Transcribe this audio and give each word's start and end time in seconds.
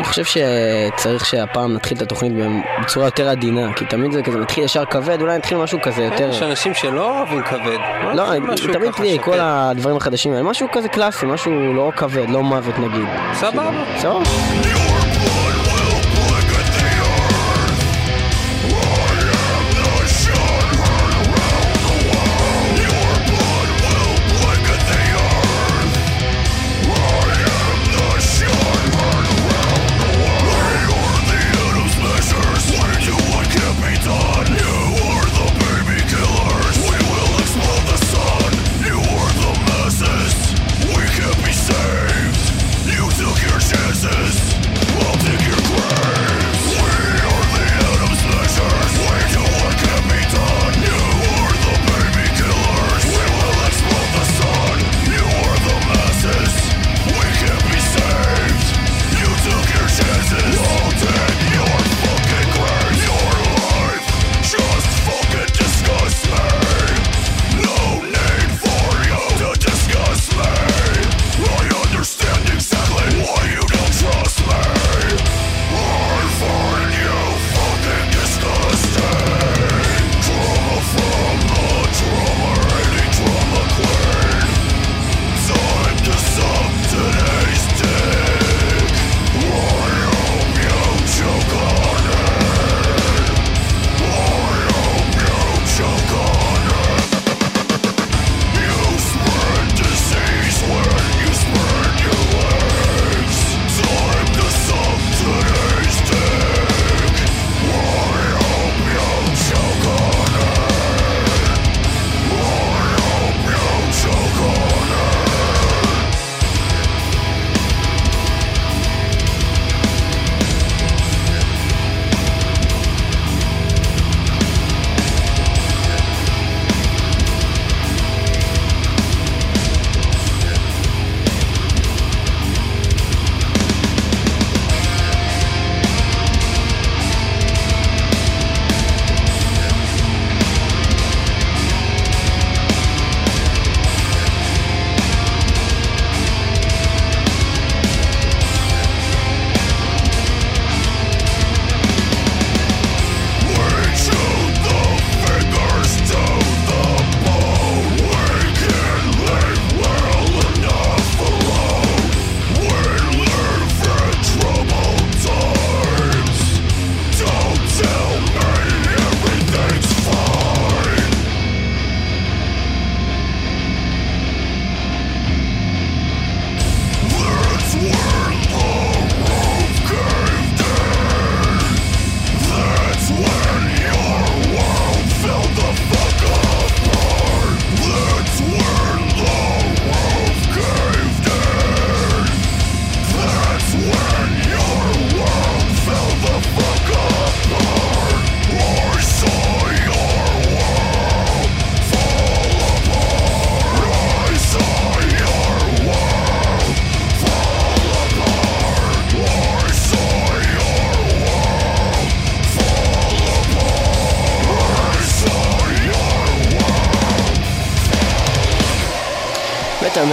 אני 0.00 0.08
חושב 0.08 0.24
שצריך 0.24 1.26
שהפעם 1.26 1.74
נתחיל 1.74 1.96
את 1.96 2.02
התוכנית 2.02 2.32
בצורה 2.82 3.06
יותר 3.06 3.28
עדינה, 3.28 3.72
כי 3.72 3.84
תמיד 3.84 4.12
זה 4.12 4.22
כזה 4.22 4.38
מתחיל 4.38 4.64
ישר 4.64 4.84
כבד, 4.84 5.20
אולי 5.20 5.38
נתחיל 5.38 5.58
משהו 5.58 5.78
כזה 5.82 6.02
יותר... 6.02 6.30
יש 6.30 6.42
אנשים 6.42 6.74
שלא 6.74 7.18
אוהבים 7.18 7.42
כבד. 7.42 7.78
לא, 8.14 8.24
תמיד 8.72 8.90
תראי, 8.92 9.14
שקט. 9.14 9.24
כל 9.24 9.36
הדברים 9.40 9.96
החדשים 9.96 10.32
האלה, 10.32 10.42
משהו 10.42 10.68
כזה 10.72 10.88
קלאסי, 10.88 11.26
משהו 11.26 11.74
לא 11.74 11.90
כבד, 11.96 12.30
לא 12.30 12.42
מוות 12.42 12.78
נגיד. 12.78 13.06
סבבה. 13.34 13.70
סבבה. 13.98 14.89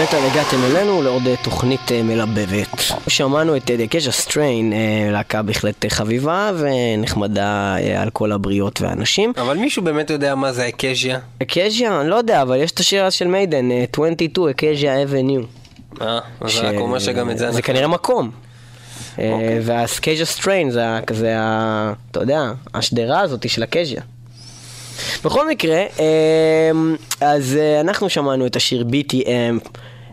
מטאל, 0.03 0.19
הגעתם 0.31 0.58
אלינו 0.63 1.02
לעוד 1.02 1.28
אה, 1.28 1.35
תוכנית 1.44 1.91
אה, 1.91 2.03
מלבבת. 2.03 2.68
שמענו 3.08 3.58
את 3.58 3.72
אה, 3.72 3.88
Acacia 3.88 4.11
Strain, 4.11 4.73
אה, 4.74 4.78
להקה 5.12 5.41
בהחלט 5.41 5.85
אה, 5.85 5.90
חביבה 5.90 6.52
ונחמדה 6.58 7.75
אה, 7.80 8.02
על 8.02 8.09
כל 8.09 8.31
הבריות 8.31 8.81
והאנשים. 8.81 9.34
אבל 9.38 9.58
מישהו 9.58 9.84
באמת 9.84 10.09
יודע 10.09 10.35
מה 10.35 10.52
זה 10.53 10.68
acacia? 10.67 11.19
Acacia, 11.41 12.01
אני 12.02 12.09
לא 12.09 12.16
יודע, 12.16 12.41
אבל 12.41 12.58
יש 12.58 12.72
את 12.72 12.80
השיר 12.80 13.09
של 13.09 13.28
Maiden, 13.28 13.72
אה, 13.72 13.85
22 13.94 14.47
Acacia 14.50 15.03
Avenue. 15.03 15.41
אה, 16.02 16.19
אז 16.41 16.52
זה 16.53 16.62
רק 16.62 16.75
אומר 16.75 17.00
שגם 17.00 17.29
את 17.29 17.38
זה 17.38 17.52
זה. 17.52 17.62
כנראה 17.62 17.88
מקום. 17.88 18.31
אוקיי. 19.12 19.24
אה, 19.34 19.59
וה 19.63 19.79
Acacia 19.79 20.25
Strain 20.25 20.72
זה 20.72 20.88
ה- 20.88 21.00
כזה, 21.08 21.35
אתה 22.12 22.19
יודע, 22.19 22.41
השדרה 22.74 23.19
הזאת 23.22 23.50
של 23.50 23.64
ה 23.63 23.68
acacia. 23.68 24.01
בכל 25.25 25.50
מקרה, 25.50 25.84
אמ, 26.00 26.96
אז 27.22 27.56
אה, 27.56 27.81
אנחנו 27.81 28.09
שמענו 28.09 28.46
את 28.46 28.56
השיר 28.56 28.85
BTM 28.91 29.68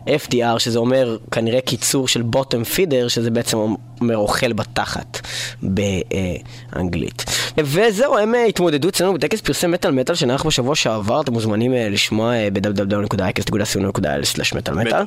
FDR, 0.07 0.59
שזה 0.59 0.79
אומר 0.79 1.17
כנראה 1.31 1.61
קיצור 1.61 2.07
של 2.07 2.21
בוטם 2.21 2.63
פידר, 2.63 3.07
שזה 3.07 3.31
בעצם 3.31 3.57
אומר 4.01 4.17
אוכל 4.17 4.53
בתחת 4.53 5.21
באנגלית. 5.63 7.25
וזהו, 7.57 8.17
הם 8.17 8.35
אה, 8.35 8.45
התמודדו 8.45 8.89
אצלנו 8.89 9.13
בטקס 9.13 9.41
פרסי 9.41 9.67
מטאל 9.67 9.91
מטאל 9.91 10.15
שנערך 10.15 10.45
בשבוע 10.45 10.75
שעבר, 10.75 11.21
אתם 11.21 11.33
מוזמנים 11.33 11.73
אה, 11.73 11.89
לשמוע 11.89 12.33
אה, 12.33 12.47
ב-www.icast.co.il/מטאל 12.53 14.73
מטאל, 14.75 15.03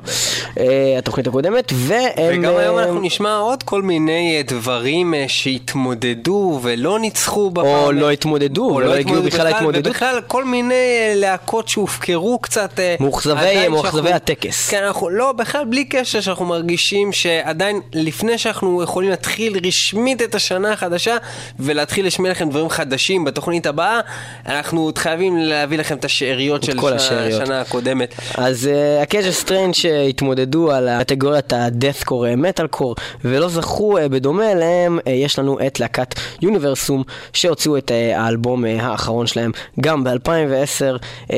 אה, 0.58 0.94
התוכנית 0.98 1.26
הקודמת, 1.26 1.72
והם... 1.74 2.40
וגם 2.40 2.56
היום 2.56 2.78
אנחנו 2.78 3.00
נשמע 3.00 3.36
עוד 3.36 3.62
כל 3.62 3.82
מיני 3.82 4.42
דברים 4.46 5.14
שהתמודדו 5.28 6.60
ולא 6.62 6.98
ניצחו 6.98 7.50
בפעם. 7.50 7.66
או 7.66 7.92
לא 7.92 8.10
התמודדו, 8.10 8.62
ולא 8.76 8.94
הגיעו 8.94 9.22
בכלל 9.22 9.44
להתמודדות. 9.44 9.86
ובכלל 9.86 10.20
כל 10.26 10.44
מיני 10.44 10.74
להקות 11.14 11.68
שהופקרו 11.68 12.38
קצת. 12.38 12.78
מאוכזבי- 13.00 13.68
מאוכזבי 13.70 14.12
הטקס. 14.12 14.70
כן, 14.70 14.84
אנחנו, 14.84 15.08
לא, 15.10 15.32
בכלל 15.32 15.64
בלי 15.64 15.84
קשר 15.84 16.20
שאנחנו 16.20 16.44
מרגישים 16.44 17.12
שעדיין 17.12 17.80
לפני 17.94 18.38
שאנחנו 18.38 18.77
יכולים 18.82 19.10
להתחיל 19.10 19.56
רשמית 19.66 20.22
את 20.22 20.34
השנה 20.34 20.72
החדשה 20.72 21.16
ולהתחיל 21.58 22.06
לשמיע 22.06 22.30
לכם 22.30 22.50
דברים 22.50 22.68
חדשים 22.68 23.24
בתוכנית 23.24 23.66
הבאה, 23.66 24.00
אנחנו 24.46 24.80
עוד 24.80 24.98
חייבים 24.98 25.36
להביא 25.36 25.78
לכם 25.78 25.96
את 25.96 26.04
השאריות 26.04 26.62
של 26.62 26.80
כל 26.80 26.88
שנה- 26.88 26.96
השאריות. 26.96 27.42
השנה 27.42 27.60
הקודמת. 27.60 28.14
אז 28.34 28.64
uh, 28.70 29.02
ה 29.02 29.07
Acacia 29.07 29.32
Strain 29.32 29.74
שהתמודדו 29.74 30.72
על 30.72 30.88
הקטגוריית 30.88 31.52
ה 31.52 32.36
deathcore 32.36 32.66
metalcore 32.66 32.94
ולא 33.24 33.48
זכו 33.48 33.98
uh, 33.98 34.08
בדומה 34.08 34.52
אליהם, 34.52 34.98
uh, 34.98 35.10
יש 35.10 35.38
לנו 35.38 35.58
את 35.66 35.80
להקת 35.80 36.14
Universum 36.42 37.02
שהוציאו 37.32 37.76
את 37.76 37.90
uh, 37.90 38.18
האלבום 38.18 38.64
uh, 38.64 38.68
האחרון 38.80 39.26
שלהם 39.26 39.50
גם 39.80 40.04
ב-2010 40.04 40.98
uh, 41.28 41.32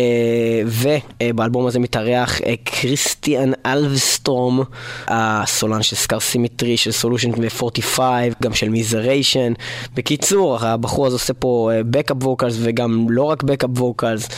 ובאלבום 1.23 1.67
הזה 1.67 1.79
מתארח 1.79 2.39
uh, 2.41 2.43
Christian 2.65 3.51
Älvestam, 3.67 4.61
הסולן 5.09 5.83
של 5.83 5.97
Scar 5.97 6.21
Symmetry, 6.21 6.77
של 6.77 6.93
Solution 6.93 7.30
.45, 7.39 8.01
גם 8.43 8.55
של 8.55 8.69
Miseration. 8.69 9.53
בקיצור, 9.94 10.59
הבחור 10.61 11.06
הזה 11.06 11.15
עושה 11.15 11.32
פה 11.32 11.71
backup 11.91 12.17
vocals 12.21 12.55
וגם 12.59 13.06
לא 13.11 13.23
רק 13.23 13.43
backup 13.43 13.71
vocals. 13.77 14.29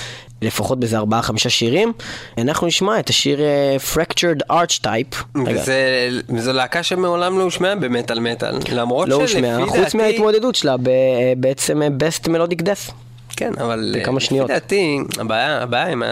לפחות 0.42 0.80
באיזה 0.80 0.98
ארבעה 0.98 1.22
חמישה 1.22 1.50
שירים. 1.50 1.92
אנחנו 2.38 2.66
נשמע 2.66 2.98
את 2.98 3.08
השיר 3.08 3.40
אה, 3.40 3.76
Fractured 3.94 4.52
Archetype. 4.52 5.38
וזה, 5.46 6.08
וזו 6.28 6.52
להקה 6.52 6.82
שמעולם 6.82 7.38
לא 7.38 7.42
הושמעה 7.42 7.74
במטאל 7.74 8.20
מטאל. 8.20 8.58
למרות 8.72 9.08
לא 9.08 9.26
שלפי 9.26 9.32
הושמעה, 9.32 9.66
דעתי... 9.66 9.84
חוץ 9.84 9.94
מההתמודדות 9.94 10.54
שלה 10.54 10.76
ב- 10.76 10.88
אה, 10.88 11.32
בעצם 11.36 11.82
אה, 11.82 11.88
Best 11.88 12.26
Melodic 12.26 12.62
Death. 12.62 12.92
כן, 13.36 13.52
אבל 13.60 13.94
בכמה 13.98 14.14
אה, 14.14 14.20
שניות. 14.20 14.50
לפי 14.50 14.60
דעתי, 14.60 14.98
הבעיה, 15.18 15.62
הבעיה 15.62 15.86
עם 15.86 16.02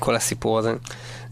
כל 0.00 0.16
הסיפור 0.16 0.58
הזה, 0.58 0.72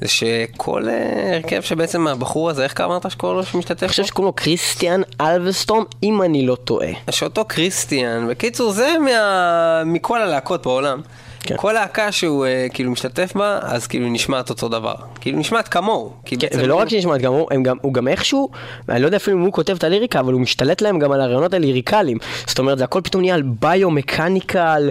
זה 0.01 0.09
שכל 0.09 0.89
אה, 0.89 1.35
הרכב 1.35 1.61
שבעצם 1.61 2.07
הבחור 2.07 2.51
הזה, 2.51 2.65
איך 2.65 2.81
אמרת 2.81 3.11
שקוראים 3.11 3.39
לו 3.39 3.45
שמשתתף? 3.45 3.83
אני 3.83 3.89
חושב 3.89 4.05
שקוראים 4.05 4.27
לו 4.27 4.33
קריסטיאן 4.33 5.01
אלבסטורם, 5.21 5.85
אם 6.03 6.23
אני 6.23 6.47
לא 6.47 6.55
טועה. 6.55 6.89
שאותו 7.11 7.45
קריסטיאן, 7.45 8.29
בקיצור 8.29 8.73
זה 8.73 8.95
מה... 9.05 9.83
מכל 9.87 10.23
הלהקות 10.23 10.63
בעולם. 10.63 11.01
כן. 11.47 11.55
כל 11.59 11.73
להקה 11.73 12.13
שהוא 12.13 12.47
אה, 12.47 12.67
כאילו 12.75 12.91
משתתף 12.91 13.33
בה, 13.35 13.59
אז 13.63 13.87
כאילו 13.87 14.09
נשמעת 14.09 14.51
אותו 14.51 14.69
דבר. 14.69 14.95
כאילו 15.21 15.39
נשמעת 15.39 15.69
כמוהו. 15.69 16.13
כן, 16.25 16.37
בעצם 16.39 16.59
ולא 16.63 16.75
הוא- 16.75 16.83
רק 16.83 16.89
שנשמעת 16.89 17.21
הם 17.51 17.63
גם, 17.63 17.77
הוא 17.83 17.95
גם 17.95 18.09
איכשהו, 18.09 18.49
אני 18.89 19.01
לא 19.01 19.07
יודע 19.07 19.17
אפילו 19.17 19.37
אם 19.37 19.43
הוא 19.43 19.53
כותב 19.53 19.77
את 19.77 19.85
הליריקה, 19.85 20.21
אבל 20.21 20.33
הוא 20.33 20.41
משתלט 20.41 20.81
להם 20.83 20.99
גם 20.99 21.13
על 21.13 21.21
הרעיונות 21.21 21.55
הליריקליים. 21.55 22.19
זאת 22.47 22.59
אומרת, 22.59 22.79
זה 22.79 22.85
הכל 22.85 23.01
פתאום 23.05 23.21
נהיה 23.23 23.35
על 23.35 23.43
biomechanical, 23.43 24.91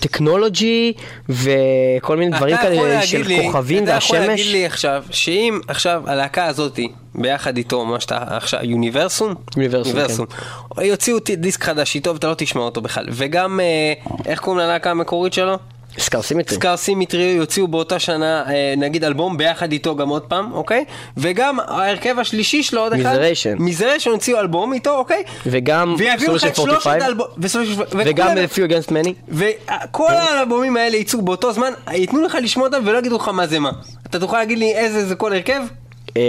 טכנולוגי, 0.00 0.92
וכל 1.28 2.16
מיני 2.16 2.36
דברים 2.36 2.56
כאלה 2.56 3.02
של 3.02 3.22
לי- 3.26 3.42
כוכבים 3.46 3.84
אתה 3.84 3.92
יכול 3.92 4.16
להגיד 4.18 4.30
והשמש. 4.30 4.52
לי 4.52 4.66
עכשיו, 4.66 5.04
שאם 5.10 5.60
עכשיו 5.68 6.02
הלהקה 6.06 6.46
הזאתי, 6.46 6.88
ביחד 7.14 7.56
איתו, 7.56 7.84
מה 7.84 8.00
שאתה 8.00 8.24
עכשיו, 8.28 8.60
Universum? 8.62 9.34
Universum, 9.56 10.26
כן. 10.26 10.82
יוציאו 10.82 11.18
דיסק 11.36 11.64
חדש 11.64 11.94
איתו 11.94 12.14
ואתה 12.14 12.28
לא 12.28 12.34
תשמע 12.38 12.62
אותו 12.62 12.80
בכלל. 12.80 13.06
וגם, 13.10 13.60
אה, 13.60 13.92
איך 14.26 14.40
קוראים 14.40 14.60
ללהקה 14.60 14.90
המקורית 14.90 15.32
שלו? 15.32 15.58
Scar 15.98 16.22
Symmetry. 16.22 16.56
Scar 16.56 16.76
Symmetry 16.76 17.22
יוציאו 17.22 17.68
באותה 17.68 17.98
שנה, 17.98 18.44
אה, 18.48 18.74
נגיד 18.76 19.04
אלבום 19.04 19.36
ביחד 19.36 19.72
איתו 19.72 19.96
גם 19.96 20.08
עוד 20.08 20.22
פעם, 20.22 20.52
אוקיי? 20.52 20.84
וגם 21.16 21.60
ההרכב 21.60 22.18
השלישי 22.18 22.62
שלו 22.62 22.80
עוד 22.80 22.92
אחד. 22.92 23.16
Miseration. 23.16 23.62
מיזריישן 23.62 24.10
הוציאו 24.10 24.40
אלבום 24.40 24.72
איתו, 24.72 24.98
אוקיי? 24.98 25.22
וגם 25.46 25.94
ויביאו 25.98 26.34
לך 26.34 26.42
Solution 26.42 26.46
את 26.46 26.56
שלושת 26.56 26.86
45, 26.86 27.02
האלבומים, 27.02 27.78
וגם 28.06 28.36
Few 28.54 28.70
Against 28.70 28.90
Many. 28.90 29.10
וכל 29.28 30.12
האלבומים 30.12 30.76
האלה 30.76 30.96
יצאו 30.96 31.22
באותו 31.22 31.52
זמן, 31.52 31.72
ייתנו 31.92 32.22
לך 32.22 32.38
לשמוע 32.42 32.66
אותם 32.66 32.82
ולא 32.84 32.98
יגידו 32.98 33.16
לך 33.16 33.28
מה 33.28 33.46
זה 33.46 33.58
מה. 33.58 33.70
אתה 34.06 34.20
תוכל 34.20 34.38
להגיד 34.38 34.58
לי 34.58 34.72
איזה 34.74 35.06
זה 35.06 35.14
כל 35.14 35.32
הרכב? 35.32 35.62
אה, 36.16 36.22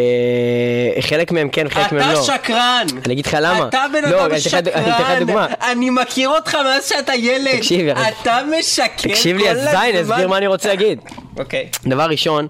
חלק 1.01 1.31
מהם 1.31 1.49
כן, 1.49 1.69
חלק 1.69 1.91
מהם 1.91 2.01
אתה 2.01 2.13
לא. 2.13 2.21
שקרן! 2.23 2.85
אני 3.05 3.13
אגיד 3.13 3.25
לך 3.25 3.37
למה. 3.41 3.67
אתה 3.67 3.85
בן 3.93 4.09
לא, 4.11 4.25
אדם 4.25 4.31
לך- 4.35 4.53
אני 4.53 4.91
אתן 4.95 5.13
לך 5.13 5.19
דוגמה. 5.19 5.47
אני 5.71 5.89
מכיר 5.89 6.29
אותך 6.29 6.55
מאז 6.55 6.89
שאתה 6.89 7.15
ילד! 7.15 7.55
תקשיב. 7.57 7.87
אתה 8.23 8.39
משקר 8.59 8.85
תקשיב 9.09 9.37
לי, 9.37 9.43
כל 9.43 9.49
אז 9.49 9.57
זין, 9.57 9.95
הזמן. 9.95 10.13
אסביר 10.15 10.27
מה 10.27 10.37
אני 10.37 10.47
רוצה 10.47 10.69
להגיד. 10.69 10.99
אוקיי. 11.39 11.67
דבר 11.85 12.03
ראשון, 12.05 12.47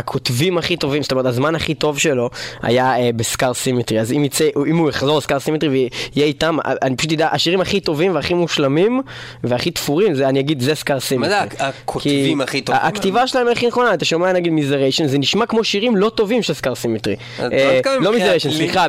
הכותבים 0.00 0.58
הכי 0.58 0.76
טובים, 0.76 1.02
זאת 1.02 1.12
אומרת, 1.12 1.26
הזמן 1.26 1.54
הכי 1.54 1.74
טוב 1.74 1.98
שלו 1.98 2.30
היה 2.62 2.96
אה, 2.98 3.10
ב 3.16 3.24
Scar 3.24 3.54
Symmetry. 3.54 4.00
אז 4.00 4.12
אם, 4.12 4.24
יצא, 4.24 4.44
אם 4.66 4.76
הוא 4.76 4.88
יחזור 4.90 5.18
ל 5.18 5.22
Scar 5.22 5.38
Symmetry 5.38 5.68
ויהיה 5.68 5.90
איתם, 6.26 6.56
אה, 6.66 6.72
אני 6.82 6.96
פשוט 6.96 7.12
אדע, 7.12 7.28
השירים 7.32 7.60
הכי 7.60 7.80
טובים 7.80 8.14
והכי 8.14 8.34
מושלמים 8.34 9.02
והכי 9.44 9.70
תפורים, 9.70 10.14
זה, 10.14 10.28
אני 10.28 10.40
אגיד, 10.40 10.60
זה 10.60 10.74
Scar 10.74 11.00
Symmetry. 11.00 11.30
זה 11.30 11.40
הכותבים 11.58 12.36
כי 12.38 12.42
הכי 12.44 12.60
טובים? 12.60 12.80
הכתיבה 12.84 13.26
שלהם 13.26 13.48
הכי 13.48 13.66
נכונה, 13.66 13.94
אתה 13.94 14.04
שומע 14.04 14.32
נגיד 14.32 14.52
Miseration, 14.52 15.06
זה 15.06 15.18
נשמע 15.18 15.46
כמו 15.46 15.64
שירים 15.64 15.96
לא 15.96 16.08
טובים 16.08 16.42
של 16.42 16.54
Scar 16.54 16.74
Symmetry. 16.74 17.16
לא 17.38 17.44
אה, 17.52 17.80
לא 18.00 18.12
Miseration, 18.12 18.48
לי- 18.48 18.54
סליחה. 18.56 18.86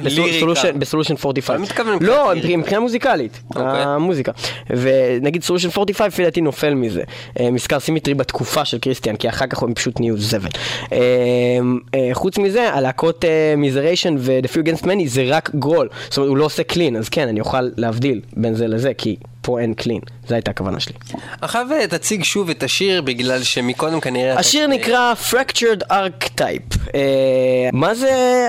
ב 0.80 0.83
Solution 0.83 1.13
45. 1.16 1.50
אני 1.56 1.64
מתכוון 1.64 1.94
מבחינת 1.96 2.10
לא, 2.10 2.34
ליריקה. 2.34 2.57
מבחינה 2.57 2.80
מוזיקלית, 2.80 3.40
אוקיי. 3.50 3.64
המוזיקה. 3.84 4.31
ונגיד 4.69 5.44
Solution 5.44 5.69
45 5.78 6.14
לפי 6.14 6.24
דעתי 6.24 6.42
נופל 6.42 6.74
מזה. 6.74 7.02
אה, 7.40 7.52
מ 7.51 7.57
Scar 7.57 7.80
Symmetry 7.80 8.13
בתקופה 8.14 8.66
של 8.66 8.78
קריסטיאן, 8.80 9.16
כי 9.16 9.30
אחר 9.30 9.48
כך 9.48 9.64
הם 9.64 9.74
פשוט 9.74 10.00
נהיו 10.00 10.18
זבל. 10.18 10.50
אה, 11.01 11.59
אה, 12.00 12.09
חוץ 12.13 12.38
מזה, 12.38 12.69
הלהקות 12.69 13.25
Miseration 13.57 14.16
ו-The 14.18 14.48
Few 14.48 14.68
Against 14.68 14.83
Many 14.83 15.03
זה 15.06 15.24
רק 15.27 15.56
growl. 15.56 15.89
זאת 16.09 16.18
אומרת, 16.18 16.30
הוא 16.30 16.38
לא 16.38 16.45
עושה 16.45 16.63
clean, 16.63 16.95
אז 16.95 17.09
כן, 17.09 17.27
אני 17.27 17.39
אוכל 17.39 17.69
להבדיל 17.77 18.21
בין 18.38 18.53
זה 18.53 18.68
לזה, 18.68 18.94
כי 18.98 19.15
פה 19.42 19.60
אין 19.60 19.74
clean. 19.74 20.00
זו 20.28 20.36
הייתה 20.36 20.52
הכוונה 20.52 20.80
שלי. 20.80 20.94
עכשיו 21.42 21.68
אה, 21.72 21.88
תציג 21.88 22.24
שוב 22.24 22.50
את 22.50 22.64
השיר, 22.64 23.02
בגלל 23.02 23.44
שמקודם 23.44 24.00
כנראה... 24.00 24.32
אתה- 24.32 24.40
השיר 24.40 24.68
נקרא 24.68 25.14
Fractured 25.32 25.92
Archetype. 25.92 26.78
אה, 26.96 27.00
מה 27.74 27.96
זה 27.96 28.48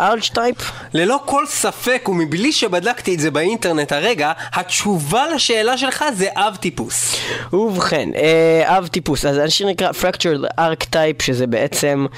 Archetype? 0.00 0.62
ללא 0.94 1.20
כל 1.24 1.46
ספק 1.46 2.08
ומבלי 2.08 2.52
שבדקתי 2.52 3.14
את 3.14 3.20
זה 3.20 3.30
באינטרנט 3.30 3.92
הרגע, 3.92 4.32
התשובה 4.52 5.24
לשאלה 5.34 5.78
שלך 5.78 6.04
זה 6.14 6.28
אב 6.34 6.56
טיפוס. 6.60 7.16
ובכן, 7.52 8.08
אה, 8.16 8.78
אב 8.78 8.86
טיפוס, 8.86 9.24
אז 9.24 9.38
השיר 9.38 9.66
נקרא 9.66 9.90
Fractured 9.90 10.60
Archetype, 10.60 11.22
שזה 11.22 11.46
בעצם 11.46 12.06
אה, 12.12 12.16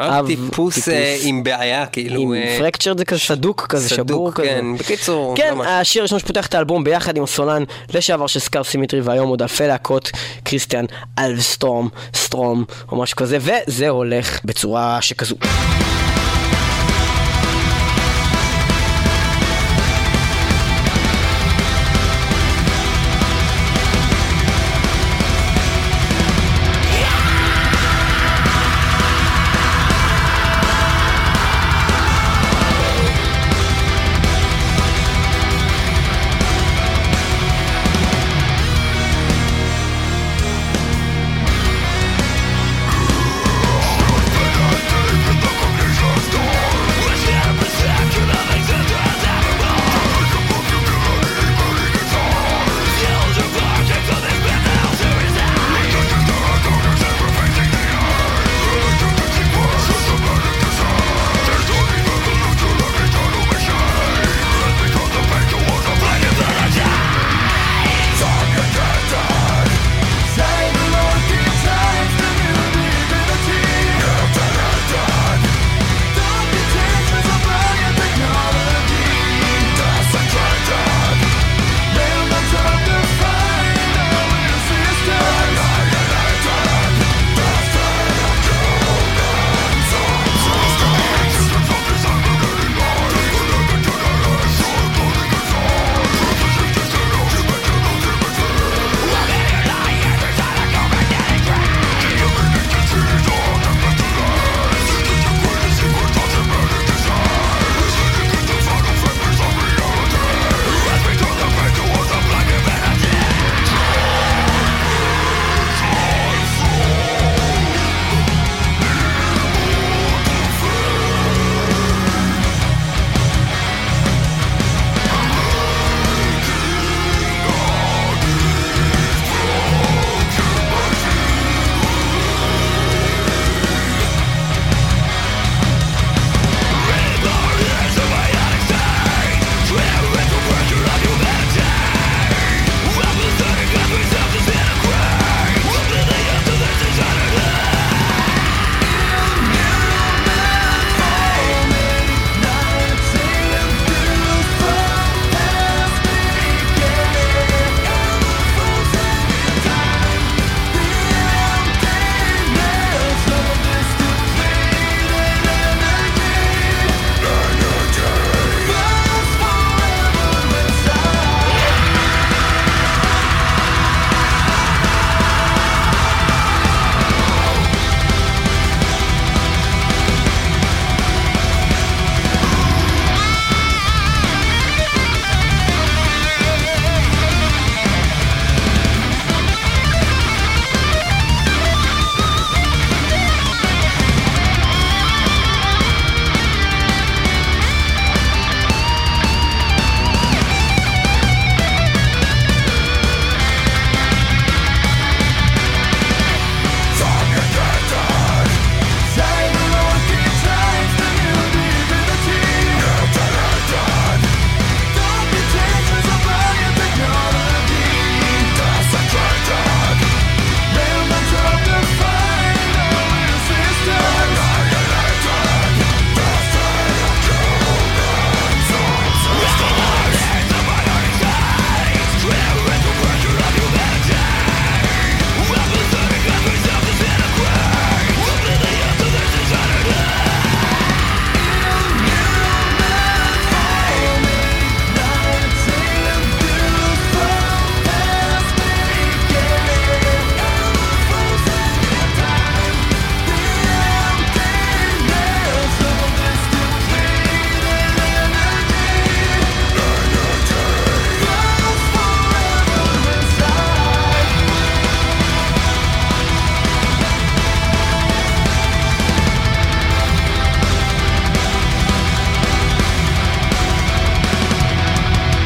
אב 0.00 0.26
טיפוס 0.26 0.88
אה, 0.88 1.16
עם 1.22 1.42
בעיה, 1.42 1.86
כאילו... 1.86 2.20
עם 2.20 2.34
אה, 2.34 2.56
Fractured 2.58 2.98
זה 2.98 3.04
כזה 3.04 3.20
סדוק 3.20 3.66
כזה, 3.68 3.88
שבור 3.88 4.32
כזה. 4.32 4.46
כן. 4.46 4.76
בקיצור, 4.78 5.36
כן. 5.36 5.54
השיר 5.66 6.02
הראשון 6.02 6.18
שפותח 6.18 6.46
את 6.46 6.54
האלבום 6.54 6.84
ביחד 6.84 7.16
עם 7.16 7.22
הסולן 7.22 7.64
לשעבר 7.94 8.26
של 8.26 8.40
Scar 8.40 8.64
Symmetry 8.64 9.00
והיום 9.00 9.28
עוד 9.28 9.42
אלפי 9.42 9.66
להקות, 9.66 10.10
קריסטיאן 10.42 10.84
אלבסטורם, 11.18 11.88
סטרום 12.14 12.64
או 12.92 12.96
משהו 12.96 13.16
כזה, 13.16 13.38
וזה 13.40 13.88
הולך 13.88 14.40
בצורה 14.44 14.98
שכזו. 15.00 15.36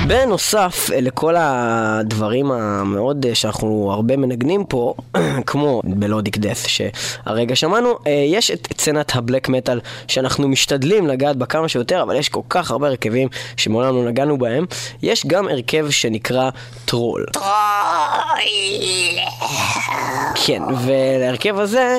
בנוסף 0.08 0.90
אה, 0.92 1.00
לכל 1.00 1.34
הדברים 1.38 2.50
המאוד 2.50 3.26
אה, 3.26 3.34
שאנחנו 3.34 3.90
הרבה 3.92 4.16
מנגנים 4.16 4.64
פה, 4.64 4.94
כמו 5.46 5.80
melodic 5.84 6.37
death 6.38 6.66
שהרגע 6.66 7.56
שמענו, 7.56 7.98
אה, 8.06 8.12
יש 8.26 8.50
את 8.50 8.68
סצנת 8.72 9.16
ה 9.16 9.22
black 9.22 9.48
metal 9.48 9.80
שאנחנו 10.08 10.48
משתדלים 10.48 11.06
לגעת 11.06 11.36
בה 11.36 11.46
כמה 11.46 11.68
שיותר, 11.68 12.02
אבל 12.02 12.16
יש 12.16 12.28
כל 12.28 12.40
כך 12.48 12.70
הרבה 12.70 12.86
הרכבים 12.88 13.28
שמעולם 13.56 13.96
לא 13.96 14.04
נגענו 14.04 14.38
בהם. 14.38 14.66
יש 15.02 15.26
גם 15.26 15.48
הרכב 15.48 15.90
שנקרא 15.90 16.50
טרול. 16.84 17.26
כן, 20.46 20.62
ולהרכב 20.84 21.58
הזה 21.58 21.98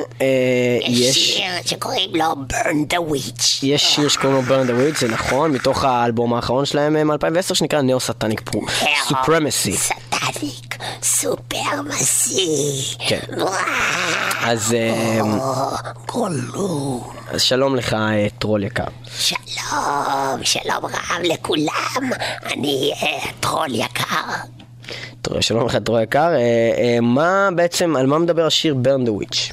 יש 0.80 1.00
יש... 1.00 1.36
שיר 1.36 1.52
שקוראים 1.64 2.10
לו 2.14 2.24
Burn 2.50 2.92
the 2.92 3.12
Witch. 3.12 3.58
יש 3.62 3.94
שיר 3.94 4.08
שקוראים 4.08 4.36
לו 4.36 4.42
Burn 4.42 4.68
the 4.68 4.72
Witch, 4.72 5.00
זה 5.00 5.08
נכון, 5.08 5.52
מתוך 5.52 5.84
האלבום 5.84 6.34
האחרון 6.34 6.64
שלהם 6.64 6.96
אה, 6.96 7.04
מ-2010 7.04 7.54
שנקרא 7.54 7.80
Neo-Satanic 7.80 8.50
סופרמסי. 9.08 9.76
סטטיק, 9.76 10.76
סופרמסי. 11.02 12.46
כן. 13.08 13.20
אז, 14.44 14.74
אה. 14.74 15.20
אז 17.30 17.42
שלום 17.42 17.76
לך, 17.76 17.94
אה, 17.94 18.26
טרול 18.38 18.64
יקר. 18.64 18.84
שלום, 19.18 20.44
שלום 20.44 20.86
רב 20.86 21.22
לכולם. 21.22 22.10
אני 22.46 22.92
אה, 23.02 23.30
טרול 23.40 23.74
יקר. 23.74 24.04
שלום 25.40 25.66
לך, 25.66 25.76
טרול 25.76 26.02
יקר. 26.02 26.28
מה 27.02 27.48
בעצם, 27.54 27.96
על 27.96 28.06
מה 28.06 28.18
מדבר 28.18 28.46
השיר 28.46 28.76
Burn 28.84 29.08
the 29.08 29.24
Witch? 29.24 29.52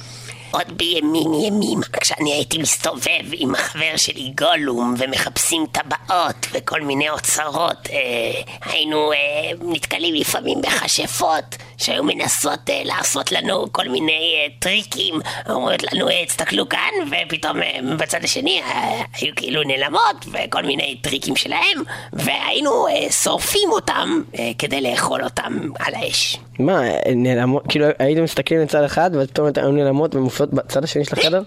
עוד 0.51 0.77
בימים 0.77 1.33
ימים, 1.33 1.79
כשאני 2.01 2.33
הייתי 2.33 2.57
מסתובב 2.57 3.25
עם 3.33 3.55
החבר 3.55 3.97
שלי 3.97 4.33
גולום 4.37 4.93
ומחפשים 4.97 5.65
טבעות 5.71 6.35
וכל 6.51 6.81
מיני 6.81 7.09
אוצרות, 7.09 7.87
אה, 7.91 8.41
היינו 8.61 9.11
אה, 9.13 9.17
נתקלים 9.61 10.15
לפעמים 10.15 10.61
בכשפות 10.61 11.55
שהיו 11.77 12.03
מנסות 12.03 12.69
אה, 12.69 12.81
לעשות 12.85 13.31
לנו 13.31 13.73
כל 13.73 13.89
מיני 13.89 14.11
אה, 14.35 14.47
טריקים, 14.59 15.15
אומרות 15.49 15.83
לנו, 15.93 16.09
אה, 16.09 16.25
תסתכלו 16.25 16.69
כאן, 16.69 16.89
ופתאום 17.07 17.63
אה, 17.63 17.79
בצד 17.97 18.23
השני 18.23 18.61
אה, 18.61 19.01
היו 19.15 19.33
כאילו 19.35 19.63
נעלמות 19.63 20.25
וכל 20.31 20.63
מיני 20.63 20.97
טריקים 21.01 21.35
שלהם, 21.35 21.83
והיינו 22.13 22.87
אה, 22.87 23.11
שורפים 23.11 23.71
אותם 23.71 24.21
אה, 24.39 24.51
כדי 24.57 24.81
לאכול 24.81 25.23
אותם 25.23 25.53
על 25.79 25.95
האש. 25.95 26.37
מה, 26.59 26.81
נעלמות, 27.15 27.63
כאילו 27.69 27.85
הייתם 27.99 28.23
מסתכלים 28.23 28.61
לצד 28.61 28.83
אחד 28.83 29.11
ופתאום 29.13 29.47
היו 29.55 29.71
נעלמות 29.71 30.15
ומופיעות 30.15 30.53
בצד 30.53 30.83
השני 30.83 31.05
של 31.05 31.15
החדר? 31.19 31.41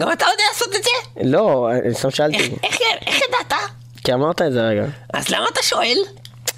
גם 0.00 0.12
אתה 0.12 0.24
יודע 0.32 0.42
לעשות 0.52 0.68
את 0.76 0.84
זה? 0.84 0.90
לא, 1.30 1.68
אני 1.70 1.94
סתם 1.94 2.08
איך, 2.08 2.16
שאלתי, 2.16 2.36
איך, 2.62 2.78
איך 3.06 3.20
ידעת? 3.28 3.60
כי 4.04 4.12
אמרת 4.14 4.42
את 4.42 4.52
זה 4.52 4.60
רגע. 4.60 4.84
אז 5.14 5.28
למה 5.28 5.46
אתה 5.52 5.62
שואל? 5.62 5.96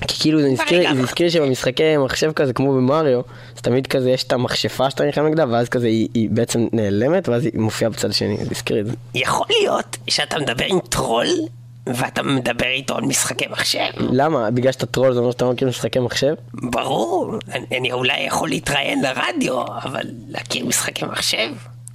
כי 0.09 0.21
כאילו 0.21 0.40
זה 0.40 0.49
הזכיר, 0.49 0.78
רגע. 0.78 0.95
זה 0.95 1.00
הזכיר 1.00 1.26
לי 1.26 1.30
שבמשחקי 1.30 1.97
מחשב 1.97 2.33
כזה 2.33 2.52
כמו 2.52 2.75
במריו, 2.75 3.21
אז 3.57 3.62
תמיד 3.62 3.87
כזה 3.87 4.11
יש 4.11 4.25
את 4.25 4.33
המכשפה 4.33 4.90
שאתה 4.90 5.04
נלחם 5.04 5.26
נגדה, 5.26 5.45
ואז 5.50 5.69
כזה 5.69 5.87
היא, 5.87 6.09
היא 6.14 6.28
בעצם 6.30 6.66
נעלמת, 6.73 7.28
ואז 7.28 7.45
היא 7.45 7.52
מופיעה 7.54 7.90
בצד 7.90 8.11
השני, 8.11 8.37
זה 8.37 8.50
הזכיר 8.50 8.80
את 8.80 8.87
זה. 8.87 8.92
יכול 9.14 9.47
להיות 9.50 9.97
שאתה 10.09 10.38
מדבר 10.38 10.64
עם 10.64 10.78
טרול 10.88 11.26
ואתה 11.87 12.23
מדבר 12.23 12.66
איתו 12.66 12.97
על 12.97 13.04
משחקי 13.04 13.47
מחשב. 13.50 13.90
למה? 13.97 14.50
בגלל 14.50 14.73
שאתה 14.73 14.87
טרול 14.87 15.12
זה 15.12 15.21
אומר 15.21 15.30
שאתה 15.30 15.45
לא 15.45 15.52
מכיר 15.52 15.69
משחקי 15.69 15.99
מחשב? 15.99 16.35
ברור, 16.54 17.35
אני, 17.52 17.78
אני 17.78 17.92
אולי 17.92 18.21
יכול 18.21 18.49
להתראיין 18.49 19.02
לרדיו, 19.02 19.64
אבל 19.66 20.02
להכיר 20.28 20.66
משחקי 20.66 21.04
מחשב? 21.04 21.49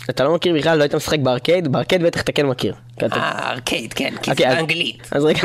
אתה 0.09 0.23
לא 0.23 0.35
מכיר 0.35 0.55
בכלל, 0.55 0.77
לא 0.77 0.83
היית 0.83 0.95
משחק 0.95 1.19
בארקייד? 1.19 1.67
בארקייד 1.67 2.03
בטח 2.03 2.21
אתה 2.21 2.31
כן 2.31 2.45
מכיר. 2.45 2.73
אה, 3.03 3.51
ארקייד, 3.51 3.93
כן, 3.93 4.13
כי 4.21 4.31
אוקיי, 4.31 4.49
זה 4.49 4.55
באנגלית. 4.55 5.07
אז 5.11 5.25
רגע, 5.25 5.39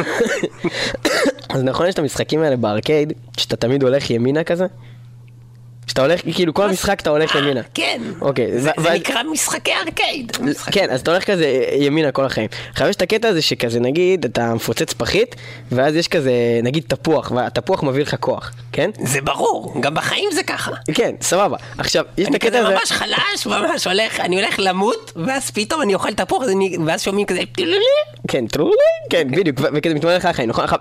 אז 1.55 1.63
נכון 1.63 1.87
יש 1.87 1.95
את 1.95 1.99
המשחקים 1.99 2.43
האלה 2.43 2.57
בארקייד, 2.57 3.13
שאתה 3.37 3.57
תמיד 3.57 3.83
הולך 3.83 4.11
ימינה 4.11 4.45
כזה? 4.45 4.67
שאתה 5.91 6.03
הולך, 6.03 6.21
כאילו 6.33 6.55
כל 6.55 6.65
המשחק 6.69 7.01
אתה 7.01 7.11
הולך 7.11 7.37
אה, 7.37 7.41
ימינה. 7.41 7.61
כן, 7.75 8.01
אוקיי, 8.21 8.61
זה, 8.61 8.71
זה 8.81 8.91
נקרא 8.91 9.23
משחקי 9.23 9.71
ארקייד. 9.87 10.33
כן, 10.73 10.87
אז 10.91 11.01
אתה 11.01 11.11
הולך 11.11 11.25
כזה 11.25 11.47
ימינה 11.79 12.13
כל 12.13 12.25
החיים. 12.25 12.49
עכשיו 12.71 12.89
יש 12.89 12.97
את 12.97 13.03
הקטע 13.03 13.29
הזה 13.29 13.43
שכזה 13.43 13.81
נגיד 13.81 14.25
אתה 14.25 14.55
מפוצץ 14.55 14.93
פחית, 14.93 15.37
ואז 15.73 15.97
יש 15.97 16.09
כזה 16.09 16.33
נגיד 16.63 16.85
תפוח, 16.89 17.31
והתפוח 17.35 17.83
מביא 17.83 18.03
לך 18.03 18.15
כוח, 18.21 18.53
כן? 18.73 18.91
זה 19.05 19.21
ברור, 19.21 19.75
גם 19.81 19.95
בחיים 19.95 20.29
זה 20.33 20.43
ככה. 20.43 20.71
כן, 20.95 21.15
סבבה. 21.21 21.57
עכשיו, 21.79 22.05
יש 22.19 22.25
את 22.25 22.29
אני 22.29 22.37
הקטע 22.37 22.49
כזה 22.49 22.61
הזה... 22.61 22.75
ממש 22.75 22.93
חלש, 22.93 23.47
ממש 23.47 23.87
הולך, 23.87 24.21
אני 24.21 24.43
הולך 24.43 24.55
למות, 24.59 25.13
ואז 25.27 25.51
פתאום 25.51 25.83
אני 25.83 25.95
אוכל 25.95 26.15
תפוח, 26.15 26.43
אז 26.43 26.51
אני- 26.51 26.77
ואז 26.87 27.03
שומעים 27.03 27.27
כזה 27.27 27.41
טילולי, 27.55 27.79
כן, 28.29 28.47
טרולי, 28.47 28.75
כן, 29.11 29.29
בדיוק, 29.31 29.61
ו- 29.61 29.65
וכזה 29.75 29.95
מתמלא 29.95 30.17
לך 30.17 30.25
החיים, 30.25 30.49
נכון? 30.49 30.65
עכשיו, 30.65 30.79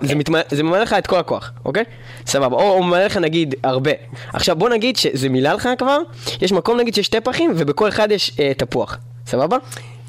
זה 0.49 0.63
ממלא 0.63 0.79
לך 0.81 0.93
את 0.93 1.07
כל 1.07 1.19
הכוח, 1.19 1.51
אוקיי? 1.65 1.83
סבבה, 2.27 2.55
או 2.55 2.83
ממלא 2.83 3.05
לך 3.05 3.17
נגיד 3.17 3.55
הרבה. 3.63 3.91
עכשיו 4.33 4.55
בוא 4.55 4.69
נגיד 4.69 4.97
שזה 4.99 5.29
מילא 5.29 5.53
לך 5.53 5.69
כבר, 5.77 5.97
יש 6.41 6.51
מקום 6.51 6.77
נגיד 6.79 6.95
שיש 6.95 7.05
שתי 7.05 7.21
פחים, 7.21 7.53
ובכל 7.57 7.89
אחד 7.89 8.11
יש 8.11 8.31
אה, 8.39 8.51
תפוח, 8.57 8.97
סבבה? 9.27 9.57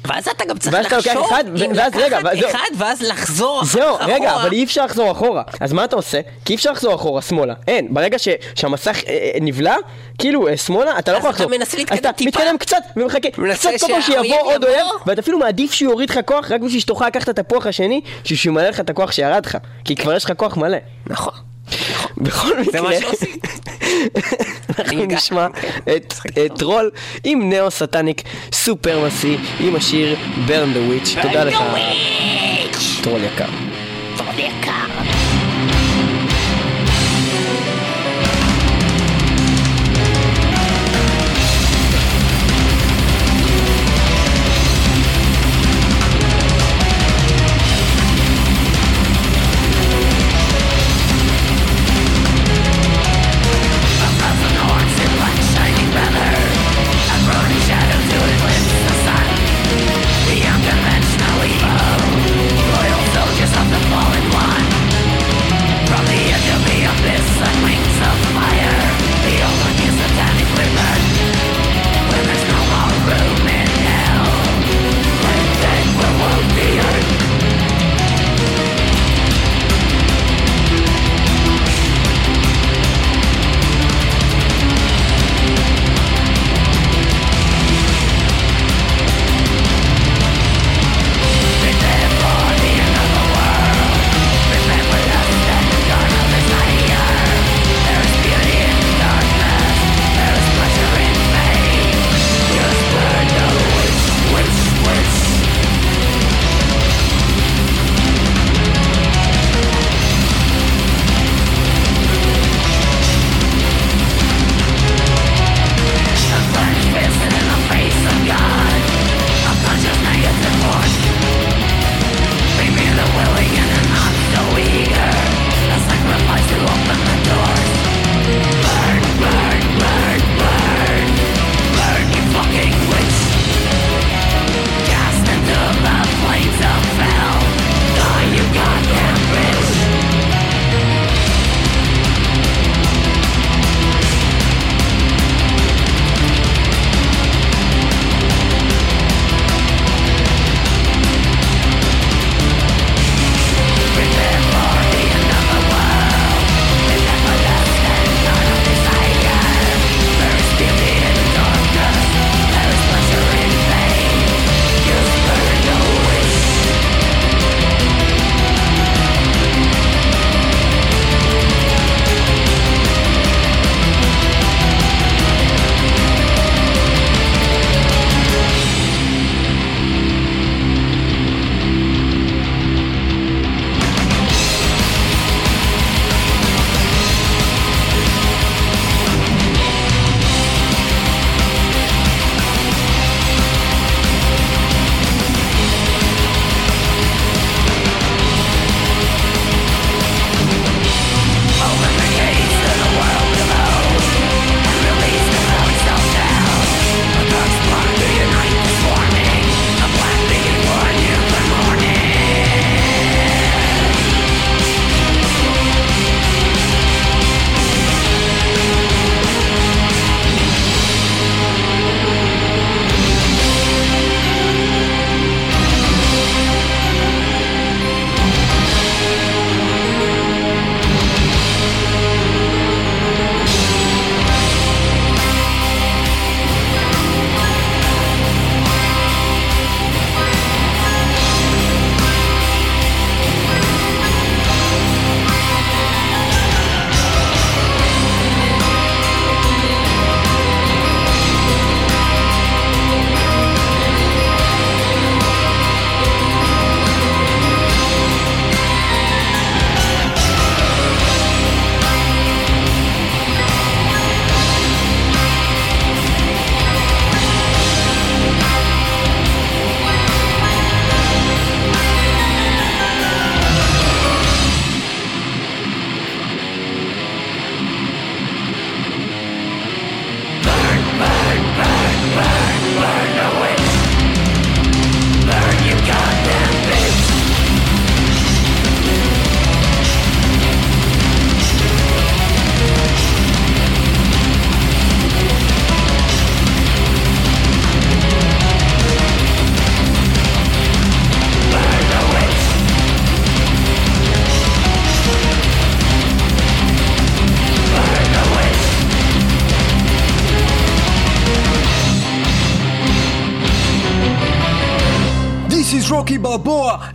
ואז 0.07 0.27
אתה 0.27 0.45
גם 0.45 0.57
צריך 0.57 0.87
אתה 0.87 0.97
לחשוב 0.97 1.25
אחד, 1.27 1.43
אם 1.47 1.71
ואז 1.75 1.91
רגע, 1.95 2.19
לקחת 2.19 2.25
ואז- 2.25 2.45
אחד 2.51 2.67
ואז 2.77 3.01
לחזור 3.01 3.61
זהו, 3.65 3.95
אחורה. 3.95 4.13
רגע, 4.15 4.35
אבל 4.35 4.51
אי 4.51 4.63
אפשר 4.63 4.85
לחזור 4.85 5.11
אחורה. 5.11 5.43
אז 5.59 5.73
מה 5.73 5.83
אתה 5.85 5.95
עושה? 5.95 6.19
כי 6.45 6.53
אי 6.53 6.55
אפשר 6.55 6.71
לחזור 6.71 6.95
אחורה 6.95 7.21
שמאלה. 7.21 7.53
אין, 7.67 7.93
ברגע 7.93 8.19
ש- 8.19 8.27
שהמסך 8.55 8.97
אה, 9.07 9.13
אה, 9.13 9.37
נבלע, 9.41 9.75
כאילו 10.17 10.47
אה, 10.47 10.57
שמאלה, 10.57 10.99
אתה 10.99 11.11
לא 11.11 11.17
אז 11.17 11.21
יכול 11.23 11.29
אתה 11.35 11.43
לחזור. 11.43 11.57
מנסה 11.57 11.77
להתקדם 11.77 11.93
אז 11.97 11.99
אתה 11.99 12.13
טיפה. 12.13 12.39
מתקדם 12.39 12.57
קצת 12.57 12.77
ומחכה. 12.95 13.31
קצת 13.53 13.69
כל 13.79 13.87
פעם 13.87 14.01
שיבוא 14.01 14.37
עוד. 14.43 14.63
אויב, 14.65 14.85
ואתה 15.05 15.21
אפילו 15.21 15.39
מעדיף 15.39 15.71
שהוא 15.73 15.91
יוריד 15.91 16.09
לך 16.09 16.19
כוח 16.25 16.51
רק 16.51 16.61
בשביל 16.61 16.79
שתוכל 16.81 17.07
לקחת 17.07 17.29
את 17.29 17.39
התפוח 17.39 17.65
השני, 17.67 18.01
בשביל 18.23 18.37
שהוא 18.39 18.51
ימלא 18.51 18.69
לך 18.69 18.79
את 18.79 18.89
הכוח 18.89 19.11
שירד 19.11 19.45
לך. 19.45 19.57
כי 19.85 19.95
כבר 19.95 20.15
יש 20.15 20.25
לך 20.25 20.31
כוח 20.37 20.57
מלא. 20.57 20.77
נכון. 21.07 21.33
בכל 22.17 22.47
מקרה, 22.59 22.71
זה 22.71 22.81
מה 22.81 22.89
שעושים. 23.01 23.35
אנחנו 24.79 25.05
נשמע 25.05 25.47
גם- 25.47 25.51
את 25.87 26.13
טרול 26.57 26.91
עם 27.23 27.49
Neo-Satanic 27.49 28.21
Supremacy 28.53 29.37
עם 29.59 29.75
השיר 29.75 30.15
Burn 30.47 30.49
the 30.75 31.07
Witch. 31.07 31.21
תודה 31.21 31.43
לך, 31.43 31.59
Witch! 31.71 32.99
טרול 33.03 33.21
יקר. 33.23 33.45
טוב 34.17 34.27
יקר. 34.39 35.20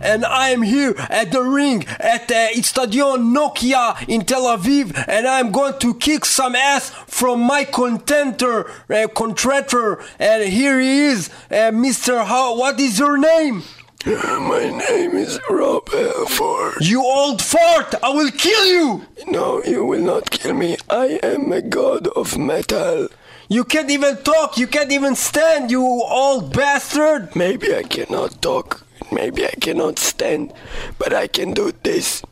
And 0.01 0.25
I 0.25 0.49
am 0.49 0.61
here 0.61 0.95
at 0.97 1.31
the 1.31 1.41
ring 1.41 1.85
at 1.99 2.31
uh, 2.31 2.61
Stadion 2.61 3.33
Nokia 3.33 4.07
in 4.07 4.21
Tel 4.25 4.43
Aviv, 4.43 5.05
and 5.07 5.27
I'm 5.27 5.51
going 5.51 5.79
to 5.79 5.93
kick 5.95 6.25
some 6.25 6.55
ass 6.55 6.89
from 7.07 7.41
my 7.41 7.63
contender, 7.63 8.69
uh, 8.89 9.07
contractor, 9.07 9.99
and 10.19 10.43
here 10.49 10.79
he 10.79 11.05
is, 11.05 11.29
uh, 11.49 11.71
Mr. 11.71 12.25
How, 12.25 12.57
what 12.57 12.79
is 12.79 12.99
your 12.99 13.17
name? 13.17 13.63
My 14.05 14.69
name 14.87 15.15
is 15.15 15.39
Rob 15.49 15.89
Halford. 15.89 16.75
You 16.79 17.03
old 17.03 17.41
fart! 17.41 17.95
I 18.01 18.09
will 18.09 18.31
kill 18.31 18.65
you! 18.65 19.05
No, 19.27 19.61
you 19.63 19.83
will 19.83 20.01
not 20.01 20.29
kill 20.29 20.53
me. 20.53 20.77
I 20.89 21.19
am 21.23 21.51
a 21.51 21.61
god 21.61 22.07
of 22.15 22.37
metal. 22.37 23.09
You 23.49 23.63
can't 23.63 23.89
even 23.89 24.17
talk, 24.23 24.57
you 24.57 24.67
can't 24.67 24.91
even 24.91 25.15
stand, 25.15 25.71
you 25.71 25.81
old 25.81 26.53
bastard! 26.53 27.35
Maybe 27.35 27.73
I 27.75 27.83
cannot 27.83 28.41
talk, 28.41 28.85
maybe 29.11 29.45
I 29.45 29.51
cannot 29.61 29.99
stand, 29.99 30.51
but 30.97 31.13
I 31.13 31.27
can 31.27 31.53
do 31.53 31.71
this. 31.83 32.23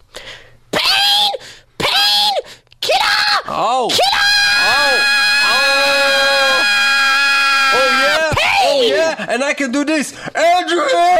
Pain! 0.71 1.31
Pain! 1.77 2.33
Killer! 2.81 3.43
Oh! 3.47 3.89
Oh! 3.91 3.97
Oh! 5.47 5.51
Oh 7.77 7.89
yeah! 8.01 8.33
Oh 8.63 8.81
yeah! 8.81 9.25
And 9.29 9.43
I 9.43 9.53
can 9.53 9.71
do 9.71 9.85
this! 9.85 10.13
Adrian! 10.35 11.19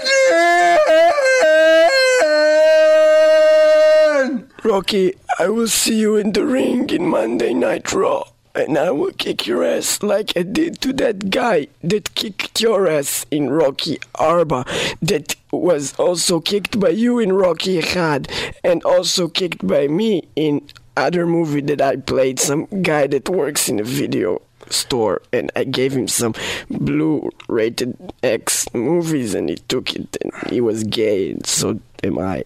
Rocky, 4.65 5.15
I 5.39 5.49
will 5.49 5.69
see 5.69 5.99
you 6.01 6.17
in 6.17 6.33
the 6.33 6.45
ring 6.45 6.91
in 6.91 7.07
Monday 7.09 7.55
Night 7.55 7.93
Raw. 7.93 8.25
And 8.55 8.79
I 8.79 8.93
will 8.93 9.11
kick 9.13 9.47
your 9.49 9.65
ass 9.65 10.01
like 10.03 10.37
I 10.37 10.43
did 10.43 10.81
to 10.83 10.93
that 10.95 11.31
guy 11.31 11.67
that 11.83 12.15
kicked 12.15 12.61
your 12.61 12.89
ass 12.89 13.27
in 13.33 13.51
Rocky 13.51 13.99
Arba, 14.15 14.65
that 15.03 15.35
was 15.51 15.93
also 15.95 16.41
kicked 16.41 16.79
by 16.79 16.91
you 16.91 17.19
in 17.19 17.33
Rocky 17.33 17.81
Had, 17.81 18.31
and 18.63 18.83
also 18.85 19.27
kicked 19.27 19.67
by 19.67 19.89
me 19.89 20.23
in 20.37 20.63
other 20.97 21.27
movie 21.27 21.63
that 21.63 21.81
I 21.81 21.97
played 21.97 22.39
some 22.39 22.67
guy 22.83 23.09
that 23.09 23.29
works 23.29 23.69
in 23.69 23.81
a 23.81 23.85
video 23.85 24.41
store 24.71 25.21
and 25.33 25.51
I 25.57 25.65
gave 25.65 25.93
him 25.93 26.09
some 26.09 26.35
blue 26.71 27.31
rated 27.49 27.97
X 28.23 28.73
movies 28.73 29.35
and 29.35 29.49
he 29.49 29.57
took 29.57 29.95
it 29.95 30.17
and 30.23 30.33
he 30.51 30.61
was 30.61 30.85
gay 30.85 31.33
and 31.33 31.45
so 31.45 31.81
am 32.03 32.19
I. 32.19 32.45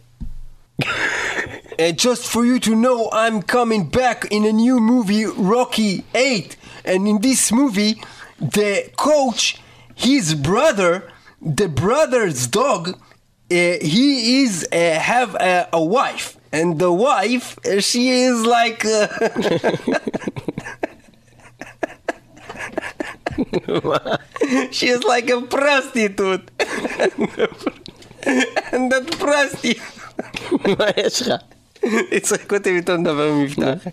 And 1.79 1.97
just 1.97 2.27
for 2.27 2.45
you 2.45 2.59
to 2.61 2.75
know, 2.75 3.09
I'm 3.12 3.41
coming 3.41 3.88
back 3.88 4.25
in 4.33 4.45
a 4.45 4.53
new 4.53 4.81
movie, 4.81 5.27
Rocky 5.27 6.05
8. 6.12 6.57
And 6.85 7.07
in 7.07 7.21
this 7.21 7.53
movie, 7.53 8.03
the 8.41 8.91
coach, 8.97 9.61
his 9.95 10.35
brother, 10.35 11.09
the 11.41 11.69
brother's 11.69 12.49
dog, 12.49 12.88
uh, 12.88 12.99
he 13.51 14.43
is 14.43 14.67
uh, 14.73 14.99
have 14.99 15.35
a, 15.37 15.69
a 15.73 15.83
wife, 15.83 16.37
and 16.53 16.79
the 16.79 16.93
wife, 16.93 17.57
uh, 17.64 17.81
she 17.81 18.11
is 18.11 18.45
like. 18.45 18.85
Uh, 18.85 19.09
she 24.71 24.88
is 24.88 25.03
like 25.05 25.31
a 25.31 25.41
prostitute. 25.43 26.51
and 28.73 28.93
that 28.93 29.17
prostitute. 29.19 29.81
מה 31.84 31.89
יש 31.89 32.02
לך? 32.02 32.12
יצחק 32.12 32.54
אותי 32.54 32.82
פתאום 32.82 33.02
מדבר 33.02 33.32
במבטח. 33.32 33.88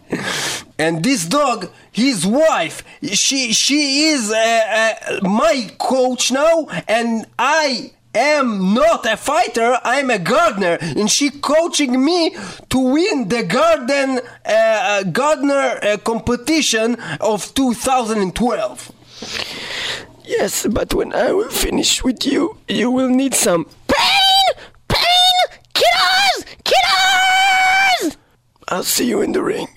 And 0.78 1.04
this 1.04 1.24
dog, 1.26 1.66
his 1.92 2.24
wife, 2.24 2.82
she 3.02 3.52
she 3.52 3.80
is 4.12 4.30
uh, 4.30 4.38
uh, 4.38 5.28
my 5.42 5.56
coach 5.78 6.32
now, 6.32 6.56
and 6.88 7.26
I 7.38 7.90
am 8.14 8.72
not 8.72 9.00
a 9.04 9.16
fighter. 9.16 9.70
I'm 9.84 10.08
a 10.10 10.18
gardener, 10.18 10.78
and 10.98 11.10
she 11.10 11.26
coaching 11.30 11.92
me 12.08 12.20
to 12.72 12.78
win 12.78 13.28
the 13.28 13.42
garden 13.42 14.08
uh, 14.18 14.52
uh, 14.52 15.02
gardener 15.20 15.66
uh, 15.82 15.96
competition 16.10 16.96
of 17.20 17.38
2012. 17.54 18.92
Yes, 20.24 20.66
but 20.70 20.94
when 20.94 21.12
I 21.12 21.32
will 21.32 21.50
finish 21.50 22.02
with 22.04 22.24
you, 22.24 22.56
you 22.68 22.90
will 22.90 23.10
need 23.10 23.34
some. 23.34 23.66
I'll 28.75 28.83
see 28.83 29.07
you 29.07 29.21
in 29.21 29.31
the 29.31 29.41
ring. 29.41 29.69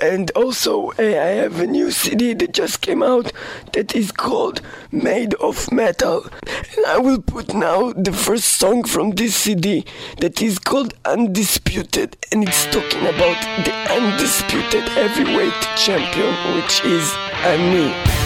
And 0.00 0.30
also, 0.30 0.88
eh, 0.92 1.22
I 1.22 1.32
have 1.42 1.60
a 1.60 1.66
new 1.66 1.90
CD 1.90 2.32
that 2.32 2.54
just 2.54 2.80
came 2.80 3.02
out 3.02 3.30
that 3.74 3.94
is 3.94 4.10
called 4.10 4.62
Made 4.90 5.34
of 5.34 5.70
Metal. 5.70 6.26
And 6.74 6.86
I 6.86 6.96
will 6.96 7.20
put 7.20 7.52
now 7.52 7.92
the 7.92 8.10
first 8.10 8.58
song 8.58 8.84
from 8.84 9.10
this 9.10 9.36
CD 9.36 9.84
that 10.20 10.40
is 10.40 10.58
called 10.58 10.94
Undisputed. 11.04 12.16
And 12.32 12.48
it's 12.48 12.64
talking 12.72 13.02
about 13.02 13.38
the 13.66 13.74
undisputed 13.90 14.88
heavyweight 14.88 15.60
champion, 15.76 16.32
which 16.56 16.82
is 16.86 17.12
uh, 17.44 18.17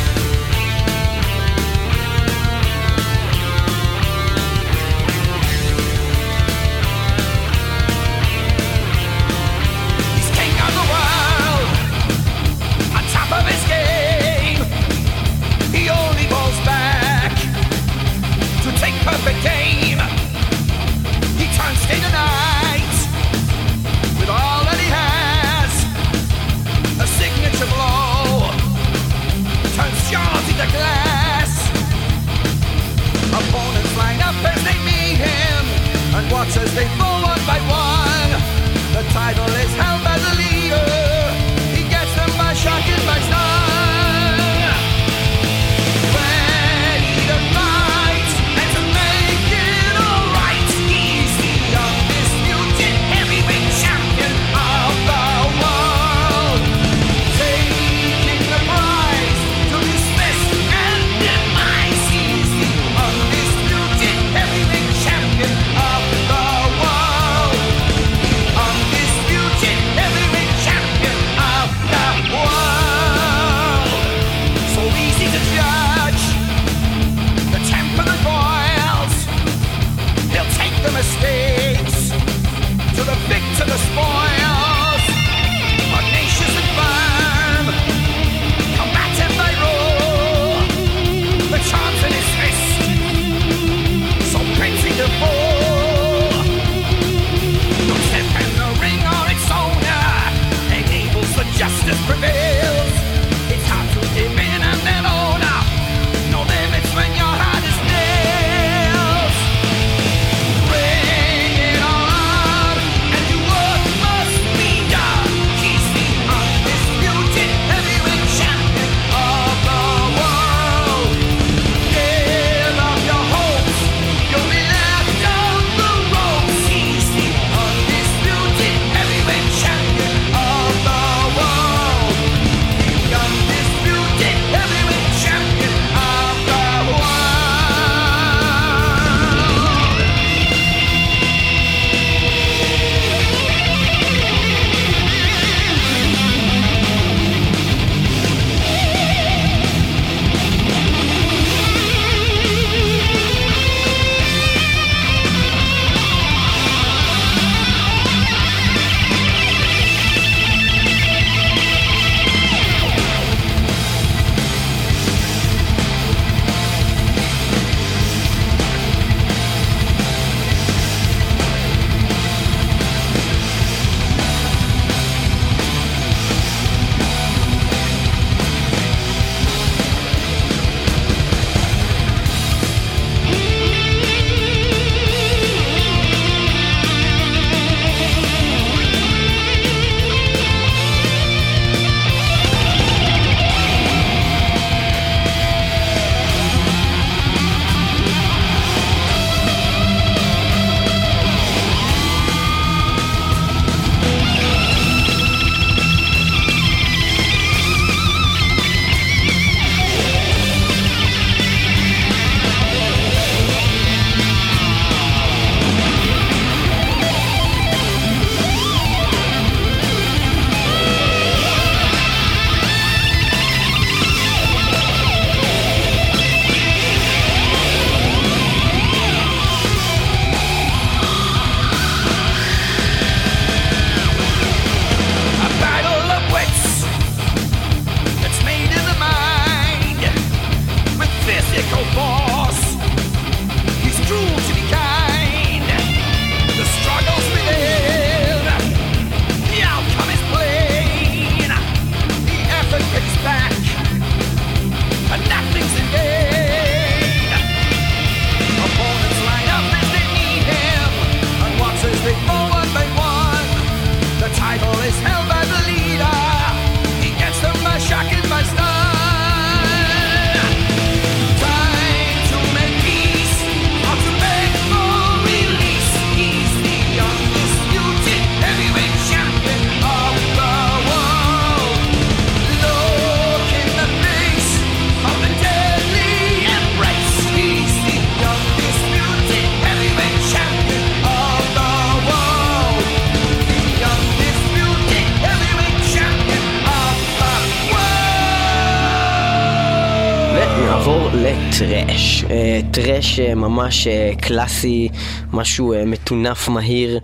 thrash 302.73 303.21
אה, 303.21 303.35
ממש 303.35 303.87
אה, 303.87 304.11
קלאסי, 304.21 304.89
משהו 305.33 305.73
אה, 305.73 305.85
מטונף 305.85 306.49
מהיר, 306.49 307.01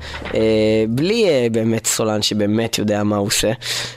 בלי 0.89 1.27
באמת 1.53 1.87
סולן 1.87 2.23
שבאמת 2.23 2.79
יודע 2.79 3.03
מה 3.03 3.17
הוא 3.17 3.27
עושה, 3.27 3.53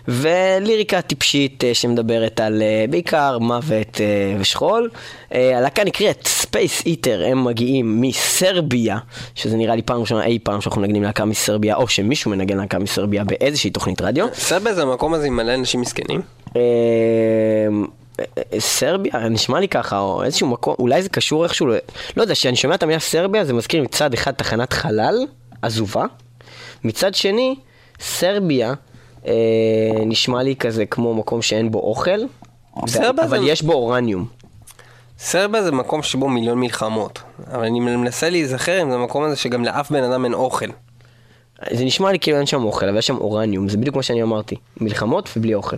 וליריקה 0.08 1.02
טיפשית 1.02 1.64
שמדברת 1.74 2.40
על 2.40 2.62
בעיקר 2.90 3.38
מוות 3.40 4.02
ושכול. 4.40 4.90
הלהקה 5.32 5.84
נקראת 5.84 6.28
Space 6.28 6.86
Eater, 6.86 7.24
הם 7.28 7.44
מגיעים 7.44 8.02
מסרביה, 8.02 8.98
שזה 9.36 9.58
נראה 9.58 9.76
לי 9.76 9.82
פעם 9.82 10.02
ראשונה 10.02 10.26
אי 10.26 10.40
פעם 10.44 10.62
שאנחנו 10.62 10.82
מנגנים 10.82 11.04
להקה 11.04 11.26
מסרביה, 11.26 11.76
או 11.76 11.88
שמישהו 11.88 12.32
מנגן 12.32 12.58
להקה 12.58 12.80
מסרביה 12.80 13.24
באיזושהי 13.24 13.70
תוכנית 13.70 14.02
רדיו. 14.02 14.26
סרביה 14.34 14.74
זה 14.74 14.82
המקום 14.82 15.14
הזה 15.14 15.28
עם 15.28 15.36
מלא 15.36 15.54
אנשים 15.54 15.82
מסכנים? 15.82 16.22
סרביה, 18.60 19.30
נשמע 19.30 19.60
לי 19.60 19.68
ככה, 19.68 20.00
או 20.00 20.24
איזשהו 20.24 20.48
מקום, 20.48 20.76
אולי 20.80 21.02
זה 21.02 21.10
קשור 21.10 21.44
איכשהו, 21.44 21.68
לא 21.68 22.22
יודע, 22.22 22.34
כשאני 22.34 22.56
שומע 22.56 22.76
את 22.76 22.84
המילה 22.84 23.00
סרביה 23.00 23.46
זה 23.46 23.54
מזכיר 23.54 23.84
מצד 23.84 24.14
אחד 24.14 24.32
תחנת 24.32 24.74
חלל, 24.74 25.16
עזובה, 25.62 26.06
מצד 26.84 27.16
שני, 27.16 27.56
סרביה 28.00 28.74
אה, 29.28 29.32
נשמע 30.06 30.44
לי 30.44 30.56
כזה 30.56 30.86
כמו 30.86 31.14
מקום 31.14 31.42
שאין 31.42 31.72
בו 31.72 31.80
אוכל, 31.80 32.20
סרביה 32.88 33.26
אבל 33.26 33.40
זה- 33.40 33.46
יש 33.46 33.62
בו 33.62 33.74
אורניום. 33.74 34.26
סרביה 35.20 35.64
זה 35.64 35.72
מקום 35.72 36.04
שבו 36.04 36.30
מיליון 36.30 36.60
מלחמות. 36.60 37.20
אבל 37.54 37.64
אני 37.66 37.80
מנסה 37.80 38.30
להיזכר 38.30 38.82
אם 38.82 38.90
זה 38.90 38.96
המקום 38.96 39.24
הזה 39.24 39.36
שגם 39.36 39.66
לאף 39.66 39.92
בן 39.92 40.04
אדם 40.04 40.26
אין 40.26 40.34
אוכל. 40.34 40.66
זה 41.72 41.86
נשמע 41.86 42.12
לי 42.12 42.20
כאילו 42.20 42.38
אין 42.38 42.46
שם 42.46 42.64
אוכל, 42.64 42.90
אבל 42.90 42.98
יש 42.98 43.08
שם 43.08 43.18
אורניום, 43.18 43.70
זה 43.70 43.78
בדיוק 43.78 43.96
מה 43.96 44.04
שאני 44.04 44.24
אמרתי, 44.24 44.56
מלחמות 44.82 45.30
ובלי 45.38 45.54
אוכל. 45.54 45.76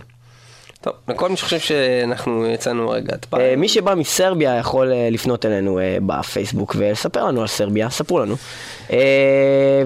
טוב, 0.84 0.94
לכל 1.08 1.28
מי 1.28 1.36
שחושב 1.36 1.58
שאנחנו 1.58 2.46
יצאנו 2.46 2.90
רגע 2.90 3.14
את 3.14 3.26
אה, 3.34 3.54
מי 3.56 3.68
שבא 3.68 3.94
מסרביה 3.94 4.58
יכול 4.58 4.92
אה, 4.92 5.08
לפנות 5.10 5.46
אלינו 5.46 5.78
אה, 5.78 5.96
בפייסבוק 6.06 6.76
ולספר 6.78 7.24
לנו 7.24 7.40
על 7.40 7.46
סרביה, 7.46 7.90
ספרו 7.90 8.18
לנו. 8.18 8.36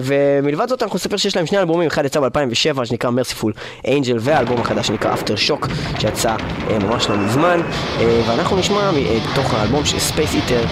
ומלבד 0.01 0.69
זאת 0.69 0.83
אנחנו 0.83 0.95
נספר 0.95 1.17
שיש 1.17 1.35
להם 1.35 1.45
שני 1.45 1.59
אלבומים, 1.59 1.87
אחד 1.87 2.05
יצא 2.05 2.19
ב-2007 2.19 2.85
שנקרא 2.85 3.09
Merciful 3.09 3.53
Angel 3.87 4.17
והאלבום 4.19 4.61
החדש 4.61 4.87
שנקרא 4.87 5.13
Aftershock 5.13 5.67
שיצא 5.99 6.35
ממש 6.81 7.09
לא 7.09 7.17
מזמן 7.17 7.61
ואנחנו 8.27 8.57
נשמע 8.57 8.91
מתוך 8.91 9.53
האלבום 9.53 9.85
של 9.85 9.99
Space 9.99 10.35
Eater 10.35 10.63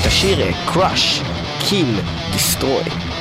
את 0.00 0.06
השיר 0.06 0.38
Crush, 0.72 1.22
Kill, 1.68 1.94
Destroy. 2.32 3.13